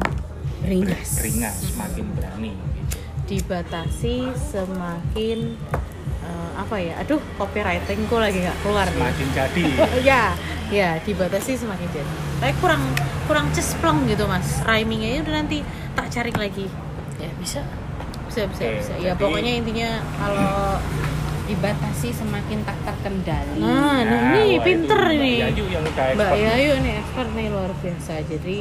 [0.64, 1.20] Ringas.
[1.20, 2.98] ringas semakin berani gitu.
[3.28, 5.60] dibatasi semakin
[6.28, 9.64] eh, apa ya aduh copywritingku lagi nggak keluar nih semakin jadi
[10.10, 10.24] ya
[10.68, 12.84] ya dibatasi semakin jadi tapi kurang
[13.26, 15.64] kurang cesplong gitu mas rhymingnya udah nanti
[15.94, 16.68] tak cari lagi
[17.18, 17.66] Ya bisa.
[18.28, 20.78] bisa bisa Oke, bisa ya jadi- pokoknya intinya kalau
[21.48, 23.64] Dibatasi semakin tak terkendali.
[23.64, 26.32] nah, nah, ini wah, pinter itu ini Mbak Yayu yang udah Mbak.
[26.36, 28.14] Yayu nih expert nih luar biasa.
[28.28, 28.58] Jadi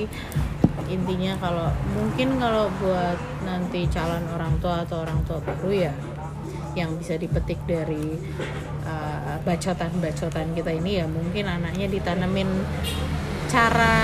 [0.87, 5.93] intinya kalau mungkin kalau buat nanti calon orang tua atau orang tua baru ya
[6.77, 8.21] yang bisa dipetik dari
[8.85, 12.47] uh, bacotan-bacotan kita ini ya mungkin anaknya ditanemin
[13.49, 13.97] cara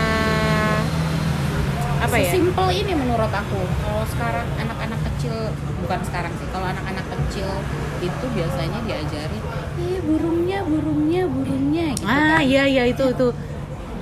[2.03, 2.35] apa ya?
[2.35, 3.61] Sesimpel ini menurut aku.
[3.79, 5.37] Kalau sekarang anak-anak kecil,
[5.79, 6.49] bukan sekarang sih.
[6.51, 7.47] Kalau anak-anak kecil
[8.03, 9.39] itu biasanya diajari,
[9.79, 12.43] eh burungnya, burungnya, burungnya gitu Ah kan.
[12.43, 13.29] iya iya itu itu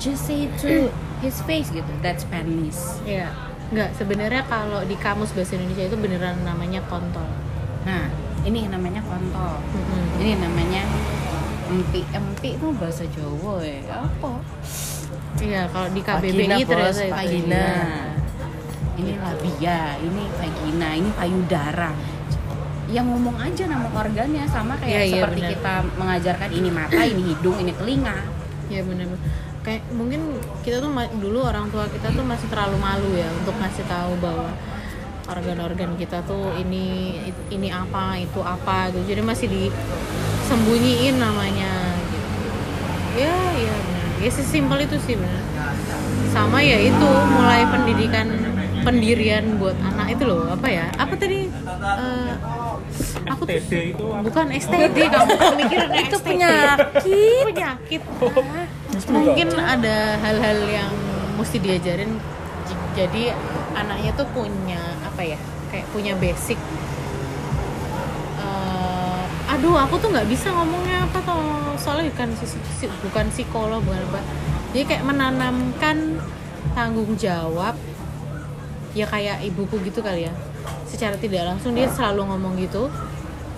[0.01, 0.89] Just say to
[1.21, 1.93] his face gitu.
[2.01, 2.81] That's Spanish.
[3.05, 3.29] ya
[3.71, 7.23] nggak sebenarnya kalau di kamus bahasa Indonesia itu beneran namanya kontol.
[7.85, 8.09] Nah,
[8.45, 9.61] ini namanya kontol.
[9.61, 10.23] Mm-mm.
[10.23, 10.83] Ini namanya
[11.71, 12.01] empi.
[12.11, 13.81] Empi itu bahasa Jawa ya.
[14.05, 14.33] Apa?
[15.41, 16.75] Iya kalau di KBBI itu
[17.09, 17.57] vagina.
[17.57, 17.71] iya.
[19.01, 21.91] Ini labia, ini vagina, ini payudara.
[22.91, 25.53] Yang ngomong aja nama organnya sama kayak iya, seperti benar.
[25.57, 28.19] kita mengajarkan ini mata, ini hidung, ini telinga.
[28.71, 29.11] ya benar
[29.61, 30.89] kayak mungkin kita tuh
[31.21, 34.49] dulu orang tua kita tuh masih terlalu malu ya untuk ngasih tahu bahwa
[35.31, 37.17] organ-organ kita tuh ini
[37.55, 39.15] ini apa itu apa gitu.
[39.15, 42.29] Jadi masih disembunyiin namanya gitu.
[43.23, 44.07] Ya ya benar.
[44.21, 45.43] Ya sesimpel itu sih benar.
[46.35, 48.27] Sama ya itu mulai pendidikan
[48.83, 50.51] pendirian buat anak itu loh.
[50.51, 50.87] Apa ya?
[50.99, 51.47] Apa tadi?
[51.47, 52.33] Eh,
[53.29, 54.23] aku tuh STD itu apa?
[54.27, 57.45] bukan STD kamu pemikiran itu penyakit.
[57.55, 58.03] Penyakit.
[59.11, 60.93] Mungkin ada hal-hal yang
[61.39, 62.19] mesti diajarin.
[62.99, 63.31] Jadi
[63.75, 64.90] anaknya tuh punya
[65.21, 66.57] apa ya kayak punya basic.
[68.41, 71.77] Eh, aduh aku tuh nggak bisa ngomongnya apa toh.
[71.77, 72.33] Soalnya bukan
[73.05, 74.25] bukan psikolog bukan apa.
[74.73, 76.17] Jadi kayak menanamkan
[76.73, 77.77] tanggung jawab
[78.97, 80.33] ya kayak ibuku gitu kali ya.
[80.89, 82.89] Secara tidak langsung dia selalu ngomong gitu.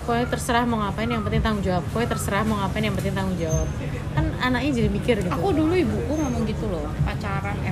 [0.03, 1.87] Pokoknya terserah mau ngapain yang penting tanggung jawab.
[1.95, 3.71] Pokoknya terserah mau ngapain yang penting tanggung jawab.
[4.11, 5.31] Kan anaknya jadi mikir gitu.
[5.31, 7.71] Aku dulu ibuku ngomong gitu loh, pacaran eh.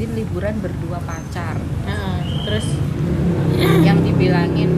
[0.00, 1.60] Izin liburan berdua pacar.
[1.84, 2.16] Heeh,
[2.48, 2.64] terus
[3.84, 4.72] yang dibilangin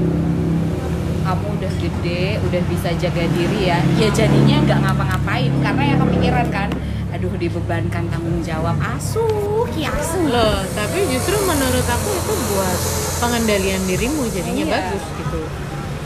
[1.22, 3.78] kamu udah gede, udah bisa jaga diri ya.
[4.02, 6.74] Ya jadinya nggak ngapa-ngapain karena yang kepikiran kan,
[7.14, 8.74] aduh dibebankan tanggung jawab.
[8.82, 10.26] Asuh, ki asuh.
[10.26, 12.78] loh tapi justru menurut aku itu buat
[13.22, 14.74] pengendalian dirimu jadinya Iya.
[14.74, 15.40] bagus gitu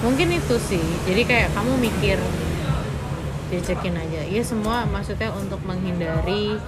[0.04, 2.20] mungkin itu sih jadi kayak kamu mikir
[3.48, 6.60] dicekin aja ya semua maksudnya untuk menghindari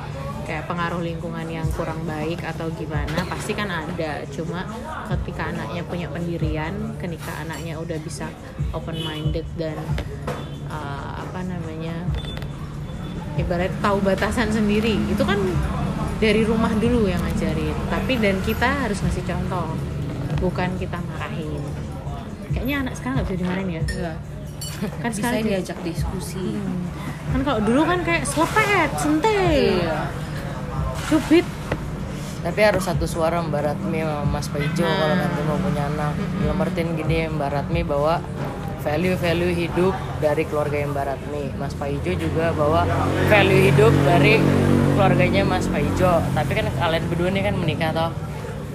[0.48, 4.24] kayak pengaruh lingkungan yang kurang baik atau gimana pasti kan ada.
[4.32, 4.64] Cuma
[5.12, 8.32] ketika anaknya punya pendirian ketika anaknya udah bisa
[8.72, 9.76] open minded dan
[10.72, 12.08] uh, apa namanya
[13.36, 15.36] ibarat tahu batasan sendiri itu kan
[16.16, 17.76] dari rumah dulu yang ngajarin.
[17.92, 19.76] Tapi dan kita harus ngasih contoh
[20.40, 21.60] bukan kita marahin.
[22.56, 23.82] Kayaknya anak sekarang nggak bisa dimarahin ya?
[25.02, 26.54] Kan Bisa sekarang dia diajak diskusi.
[27.28, 29.84] kan kalau dulu kan kayak selepet sentil.
[29.84, 30.27] Iya.
[31.08, 31.46] Cubit
[32.38, 34.94] tapi harus satu suara Mbak Ratmi sama Mas Paijo Nah.
[34.94, 36.14] kalau nanti mau punya anak.
[36.38, 38.22] Dalam artian gini Mbak Ratmi bahwa
[38.78, 41.44] value-value hidup dari keluarga Mbak Ratmi.
[41.58, 42.86] Mas Paijo juga bawa
[43.26, 44.38] value hidup dari
[44.94, 46.22] keluarganya Mas Paijo.
[46.32, 48.10] Tapi kan kalian berdua nih kan menikah toh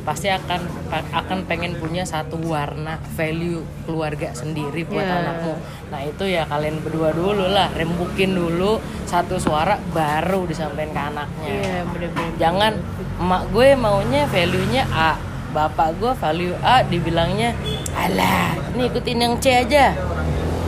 [0.04, 0.60] pasti akan
[0.92, 5.16] akan pengen punya satu warna value keluarga sendiri buat Iya.
[5.24, 5.54] anakmu.
[5.96, 11.48] Nah itu ya kalian berdua dulu lah rembukin dulu satu suara baru disampaikan ke anaknya.
[11.48, 12.74] Iya bener-bener jangan
[13.16, 15.16] emak gue maunya value-nya A
[15.56, 17.56] bapak gue value A dibilangnya
[17.96, 19.96] alah ini ikutin yang C aja.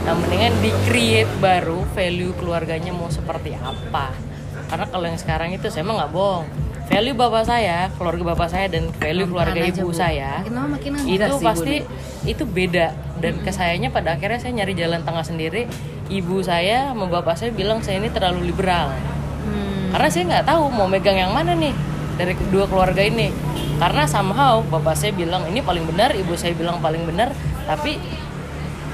[0.08, 4.16] Nah mendingan di create baru value keluarganya mau seperti apa.
[4.66, 6.46] Karena kalau yang sekarang itu saya emang nggak bohong
[6.86, 9.94] value bapak saya keluarga bapak saya dan value keluarga ibu Bu.
[9.94, 12.30] saya Makin lama makin itu sih, Bu, pasti nih.
[12.30, 12.86] itu beda.
[13.18, 15.66] Dan kesayanya pada akhirnya saya nyari jalan tengah sendiri.
[16.06, 18.94] Ibu saya sama bapak saya bilang saya ini terlalu liberal.
[19.46, 21.74] Hmm, karena saya nggak tahu mau megang yang mana nih
[22.14, 23.34] dari kedua keluarga ini.
[23.76, 27.34] Karena somehow bapak saya bilang ini paling benar ibu saya bilang paling benar.
[27.66, 27.98] Tapi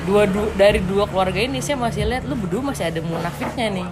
[0.09, 3.88] dua, du- dari dua keluarga ini saya masih lihat lu berdua masih ada munafiknya nih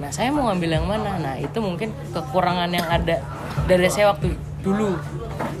[0.00, 1.20] nah saya mau ngambil yang mana?
[1.20, 3.20] Nah itu mungkin kekurangan yang ada
[3.68, 4.32] dari saya waktu
[4.64, 4.96] dulu.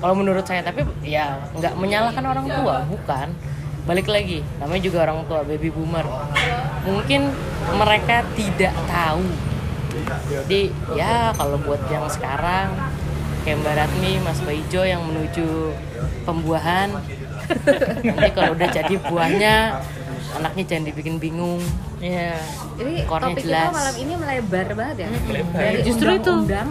[0.00, 3.28] Kalau menurut saya tapi ya nggak menyalahkan orang tua bukan.
[3.84, 6.04] Balik lagi namanya juga orang tua baby boomer.
[6.88, 7.28] Mungkin
[7.76, 9.24] mereka tidak tahu.
[10.30, 12.72] Jadi ya kalau buat yang sekarang
[13.44, 15.76] kayak Mbak Ratmi, Mas Baijo yang menuju
[16.24, 16.92] pembuahan.
[18.06, 19.56] Nanti kalau udah jadi buahnya
[20.38, 21.58] anaknya jangan dibikin bingung
[22.00, 22.36] iya
[22.74, 23.60] Jadi Kornya topik jelas.
[23.62, 25.08] kita malam ini melebar banget ya.
[25.30, 25.60] Lebar.
[25.60, 26.32] Dari Justru itu.
[26.34, 26.70] undang-undang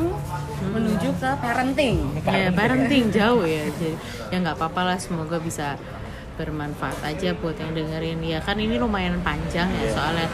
[0.70, 1.96] menuju ke parenting.
[2.22, 3.94] ya parenting jauh ya jadi
[4.28, 5.80] ya nggak apa-apa lah semoga bisa
[6.36, 10.28] bermanfaat aja buat yang dengerin ya kan ini lumayan panjang ya soalnya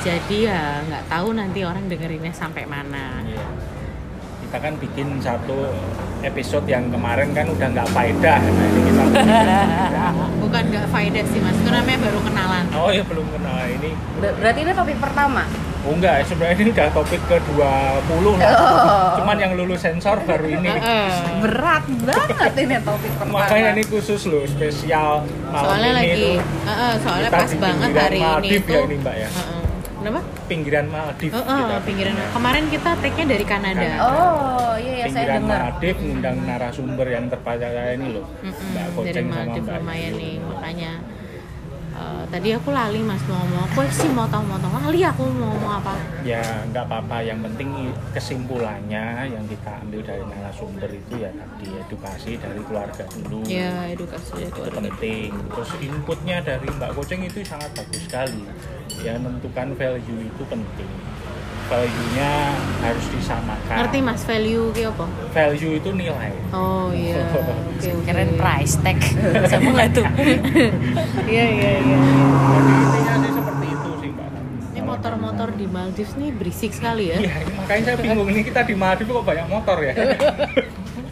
[0.00, 3.40] jadi ya nggak tahu nanti orang dengerinnya sampai mana Iya.
[4.42, 5.72] kita kan bikin satu
[6.20, 9.02] episode yang kemarin kan udah nggak faedah nah ini kita
[10.56, 14.36] bukan nggak faedah sih mas itu namanya baru kenalan oh ya belum kenal ini Ber-
[14.40, 15.42] Berarti ini topik pertama.
[15.84, 17.60] oh enggak sebenarnya ini udah topik ke 20
[18.34, 19.20] lah Oh.
[19.20, 21.08] cuman yang lulus sensor baru ini Heeh.
[21.38, 23.36] Berat banget ini topik pertama.
[23.38, 28.16] makanya ini khusus loh spesial malam soalnya ini lagi tuh Heeh, soalnya pas banget hari
[28.16, 29.55] ini Maldives tuh ya ini mbak ya Heeh.
[30.06, 30.22] Kenapa?
[30.46, 33.88] Pinggiran Maldives Heeh, kita pinggiran kemarin kita take-nya dari Kanada.
[34.06, 35.58] Oh iya ya saya pinggiran dengar.
[35.66, 38.24] Maldives ngundang narasumber yang terpercaya ini loh.
[38.46, 40.90] Mm-mm, mbak dari Koceng sama Maldives mbak lumayan nih makanya
[41.96, 44.08] eh, tadi aku lali mas mau ngomong aku sih?
[44.12, 44.70] Mau tahu mau tahu.
[44.76, 45.94] Lali aku mau ngomong apa?
[46.22, 47.24] Ya nggak apa-apa.
[47.24, 47.70] Yang penting
[48.12, 53.40] kesimpulannya yang kita ambil dari narasumber itu ya tadi edukasi dari keluarga dulu.
[53.48, 54.78] Ya edukasi dari itu keluarga.
[54.84, 55.30] penting.
[55.32, 58.44] Terus inputnya dari Mbak Koceng itu sangat bagus sekali.
[59.00, 60.90] Ya menentukan value itu penting
[61.66, 62.32] value-nya
[62.80, 63.76] harus disamakan.
[63.82, 64.22] Ngerti mas?
[64.22, 65.06] Value ki apa?
[65.34, 66.30] Value itu nilai.
[66.54, 67.26] Oh iya.
[67.76, 68.06] Oke oke.
[68.06, 68.98] Keren price tag.
[69.50, 70.06] Sama nggak tuh?
[71.32, 71.98] Iya iya iya.
[72.54, 74.28] Jadi intinya sih seperti itu sih mbak.
[74.72, 77.18] Ini motor-motor di Maldives nih berisik sekali ya.
[77.18, 79.94] Iya, makanya saya bingung ini kita di Maldives kok banyak motor ya.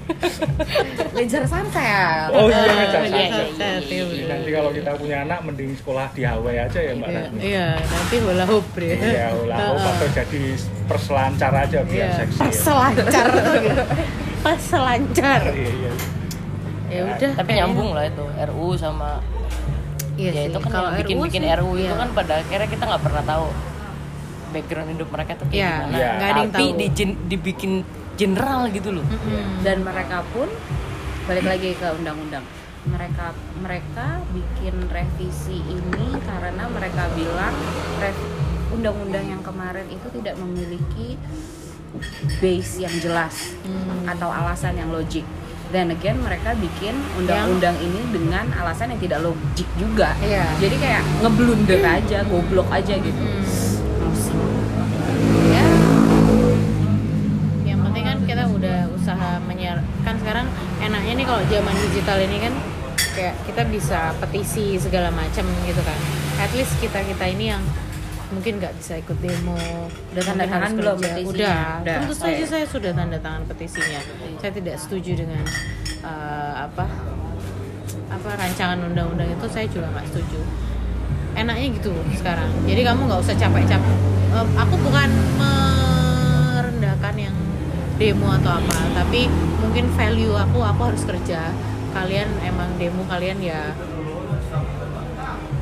[1.16, 2.28] Leisure sunset.
[2.30, 3.80] Oh iya, Ah, ngejar iya, sunset.
[3.80, 4.26] iya, iya, bener.
[4.28, 7.38] Nanti kalau kita punya anak mending sekolah di Hawaii aja ya Mbak Iya, Ratmi.
[7.40, 9.88] iya nanti hula hoop ya Iya, ulah Heeh.
[9.88, 10.42] atau jadi
[10.84, 12.40] perselancar aja biar Iya, seksi.
[12.40, 12.50] Ya.
[12.52, 13.26] selancar
[14.40, 15.92] pas selancar Iya, iya.
[16.86, 19.18] ya udah tapi nyambung lah itu RU sama
[20.14, 20.48] iya ya sih.
[20.48, 21.94] itu kan kalau yang bikin bikin sih, RU itu iya.
[21.96, 23.46] kan pada akhirnya kita nggak pernah tahu
[24.52, 26.10] background hidup mereka tuh kayak Iya, gimana Iya.
[26.12, 26.86] yang tapi tahu di
[27.26, 27.72] dibikin
[28.14, 29.60] general gitu loh Mm-mm.
[29.60, 30.46] Dan mereka pun
[31.24, 32.44] balik lagi ke undang-undang.
[32.84, 33.26] Mereka
[33.58, 37.54] mereka bikin revisi ini karena mereka bilang
[38.70, 41.16] undang-undang yang kemarin itu tidak memiliki
[42.38, 44.04] base yang jelas Hmm.
[44.04, 45.22] atau alasan yang logik.
[45.70, 50.12] Dan again mereka bikin undang-undang ini dengan alasan yang tidak logik juga.
[50.20, 50.44] Iya.
[50.60, 53.16] Jadi kayak ngeblunder aja, goblok aja gitu.
[53.16, 53.42] Hmm.
[53.96, 54.30] Emosi.
[55.48, 55.66] Ya,
[57.64, 60.46] yang penting kan kita udah usaha menyiar kan sekarang
[61.04, 62.54] enaknya nih kalau zaman digital ini kan
[63.12, 65.98] kayak kita bisa petisi segala macam gitu kan.
[66.40, 67.60] At least kita kita ini yang
[68.32, 69.52] mungkin nggak bisa ikut demo
[70.16, 71.28] udah Tanda tangan belum petisinya?
[71.28, 71.96] udah, Udah.
[72.00, 72.46] tentu Oh, saja iya.
[72.48, 74.00] saya sudah tanda tangan petisinya.
[74.40, 75.44] Saya tidak setuju dengan
[76.00, 76.88] eh, apa
[78.08, 79.44] apa rancangan undang-undang itu.
[79.52, 80.40] Saya juga nggak setuju.
[81.36, 82.48] Enaknya gitu sekarang.
[82.64, 83.96] Jadi kamu nggak usah capek-capek.
[84.32, 87.36] Eh, aku bukan merendahkan yang
[88.04, 89.32] demo atau apa tapi
[89.64, 91.48] mungkin value aku aku harus kerja
[91.96, 93.72] kalian emang demo kalian ya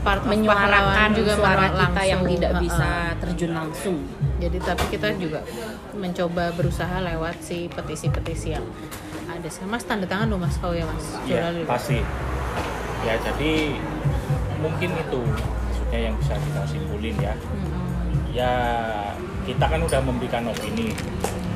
[0.03, 2.34] part menyuarakan juga suara kita yang langsung.
[2.34, 2.62] tidak Heeh.
[2.66, 2.90] bisa
[3.22, 3.97] terjun langsung.
[4.43, 5.47] jadi tapi kita juga
[5.95, 8.66] mencoba berusaha lewat si petisi-petisi yang
[9.30, 11.66] ada mas tanda tangan dong mas kau ya mas Iya, Jual dulu.
[11.70, 11.99] pasti.
[13.07, 13.78] Ya, jadi
[14.59, 17.34] mungkin itu maksudnya yang bisa kita simpulin ya.
[17.38, 17.86] Mm-mm.
[18.34, 18.53] Ya,
[19.47, 20.90] kita kan udah memberikan opini.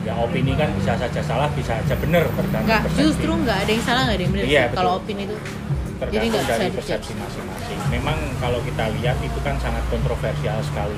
[0.07, 3.03] Ya, opini kan bisa saja salah, bisa saja benar tergantung Enggak, persepsi.
[3.03, 6.31] justru nggak ada yang salah nggak ada yang benar Iya, kalau opini itu jadi tergantung
[6.31, 7.79] bisa dari persepsi masing-masing.
[7.91, 10.95] Memang kalau kita lihat itu kan sangat kontroversial sekali.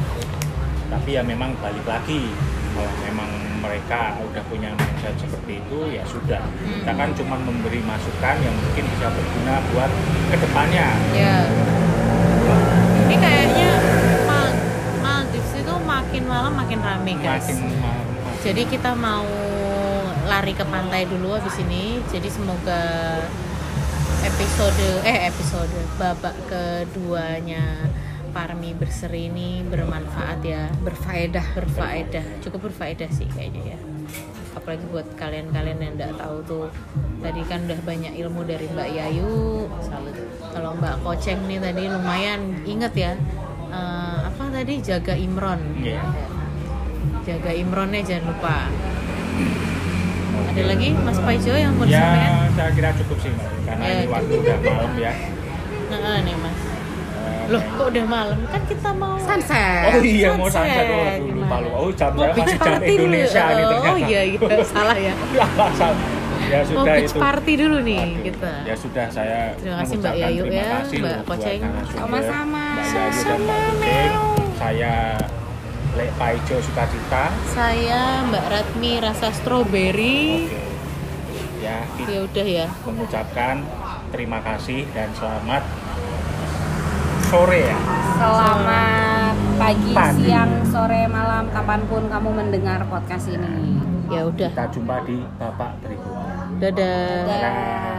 [0.89, 2.29] Tapi ya memang balik lagi
[2.71, 6.45] kalau memang mereka udah punya mindset seperti itu ya sudah.
[6.61, 9.91] Kita kan cuma memberi masukan yang mungkin bisa berguna buat
[10.29, 10.87] ke depannya.
[11.13, 11.35] ya
[13.03, 13.71] ini kayaknya
[14.25, 14.49] Mal
[15.01, 17.98] Maldives itu makin malam makin rame guys Makin ma-
[18.39, 19.27] jadi kita mau
[20.29, 21.99] lari ke pantai dulu habis ini.
[22.13, 22.83] Jadi semoga
[24.23, 27.89] episode eh episode babak keduanya
[28.29, 30.71] Parmi berseri ini bermanfaat ya.
[30.85, 32.45] Berfaedah berfaedah.
[32.45, 33.79] Cukup berfaedah sih kayaknya ya.
[34.55, 36.67] Apalagi buat kalian-kalian yang nggak tahu tuh.
[37.19, 39.67] Tadi kan udah banyak ilmu dari Mbak Yayu.
[39.83, 40.15] Salut.
[40.55, 42.63] Kalau Mbak Koceng nih tadi lumayan.
[42.69, 43.13] Inget ya
[43.73, 44.79] eh, apa tadi?
[44.79, 45.59] Jaga Imron.
[45.83, 46.38] Iya.
[47.29, 48.57] Jaga Imronnya jangan lupa
[50.39, 50.51] Oke.
[50.51, 53.49] ada lagi Mas Paijo yang mau disampaikan Ya, saya kira cukup sih Mbak.
[53.63, 55.13] Karena Ya, ini waktu udah malam ya.
[55.91, 56.59] nah nih Mas
[57.19, 59.85] Eh, loh kok udah malam kan kita mau Sunset.
[59.87, 61.77] Oh iya mau Sunset, sunset oh, aduh, lupa lupa.
[61.77, 63.99] Oh jam mau masih jam dulu Indonesia nih oh ternyata.
[64.01, 64.39] iya iya
[64.73, 65.95] salah ya Alasan.
[66.41, 67.19] Ya mau sudah beach itu.
[67.19, 70.69] party dulu nih Aduh, kita Ya sudah saya Terima kasih, Mbak mengucapkan Yayu terima ya,
[70.73, 71.61] kasih Mbak Koceng.
[71.61, 72.65] narasumber, Sama-sama.
[72.73, 73.43] Kucing.
[74.55, 74.95] Saya
[75.95, 77.33] Lek Paijo Sukacita.
[77.49, 80.61] saya Mbak Ratmi rasa strawberry Oke.
[81.59, 83.67] Ya, kita ya udah ya mengucapkan
[84.09, 85.67] terima kasih dan selamat
[87.25, 87.79] sore ya.
[88.15, 90.23] Selamat pagi, Pagi.
[90.25, 93.83] siang, sore, malam, kapan pun kamu mendengar podcast ini.
[94.09, 96.35] ya udah Kita jumpa di babak berikutnya.
[96.57, 97.98] dadah Dadah.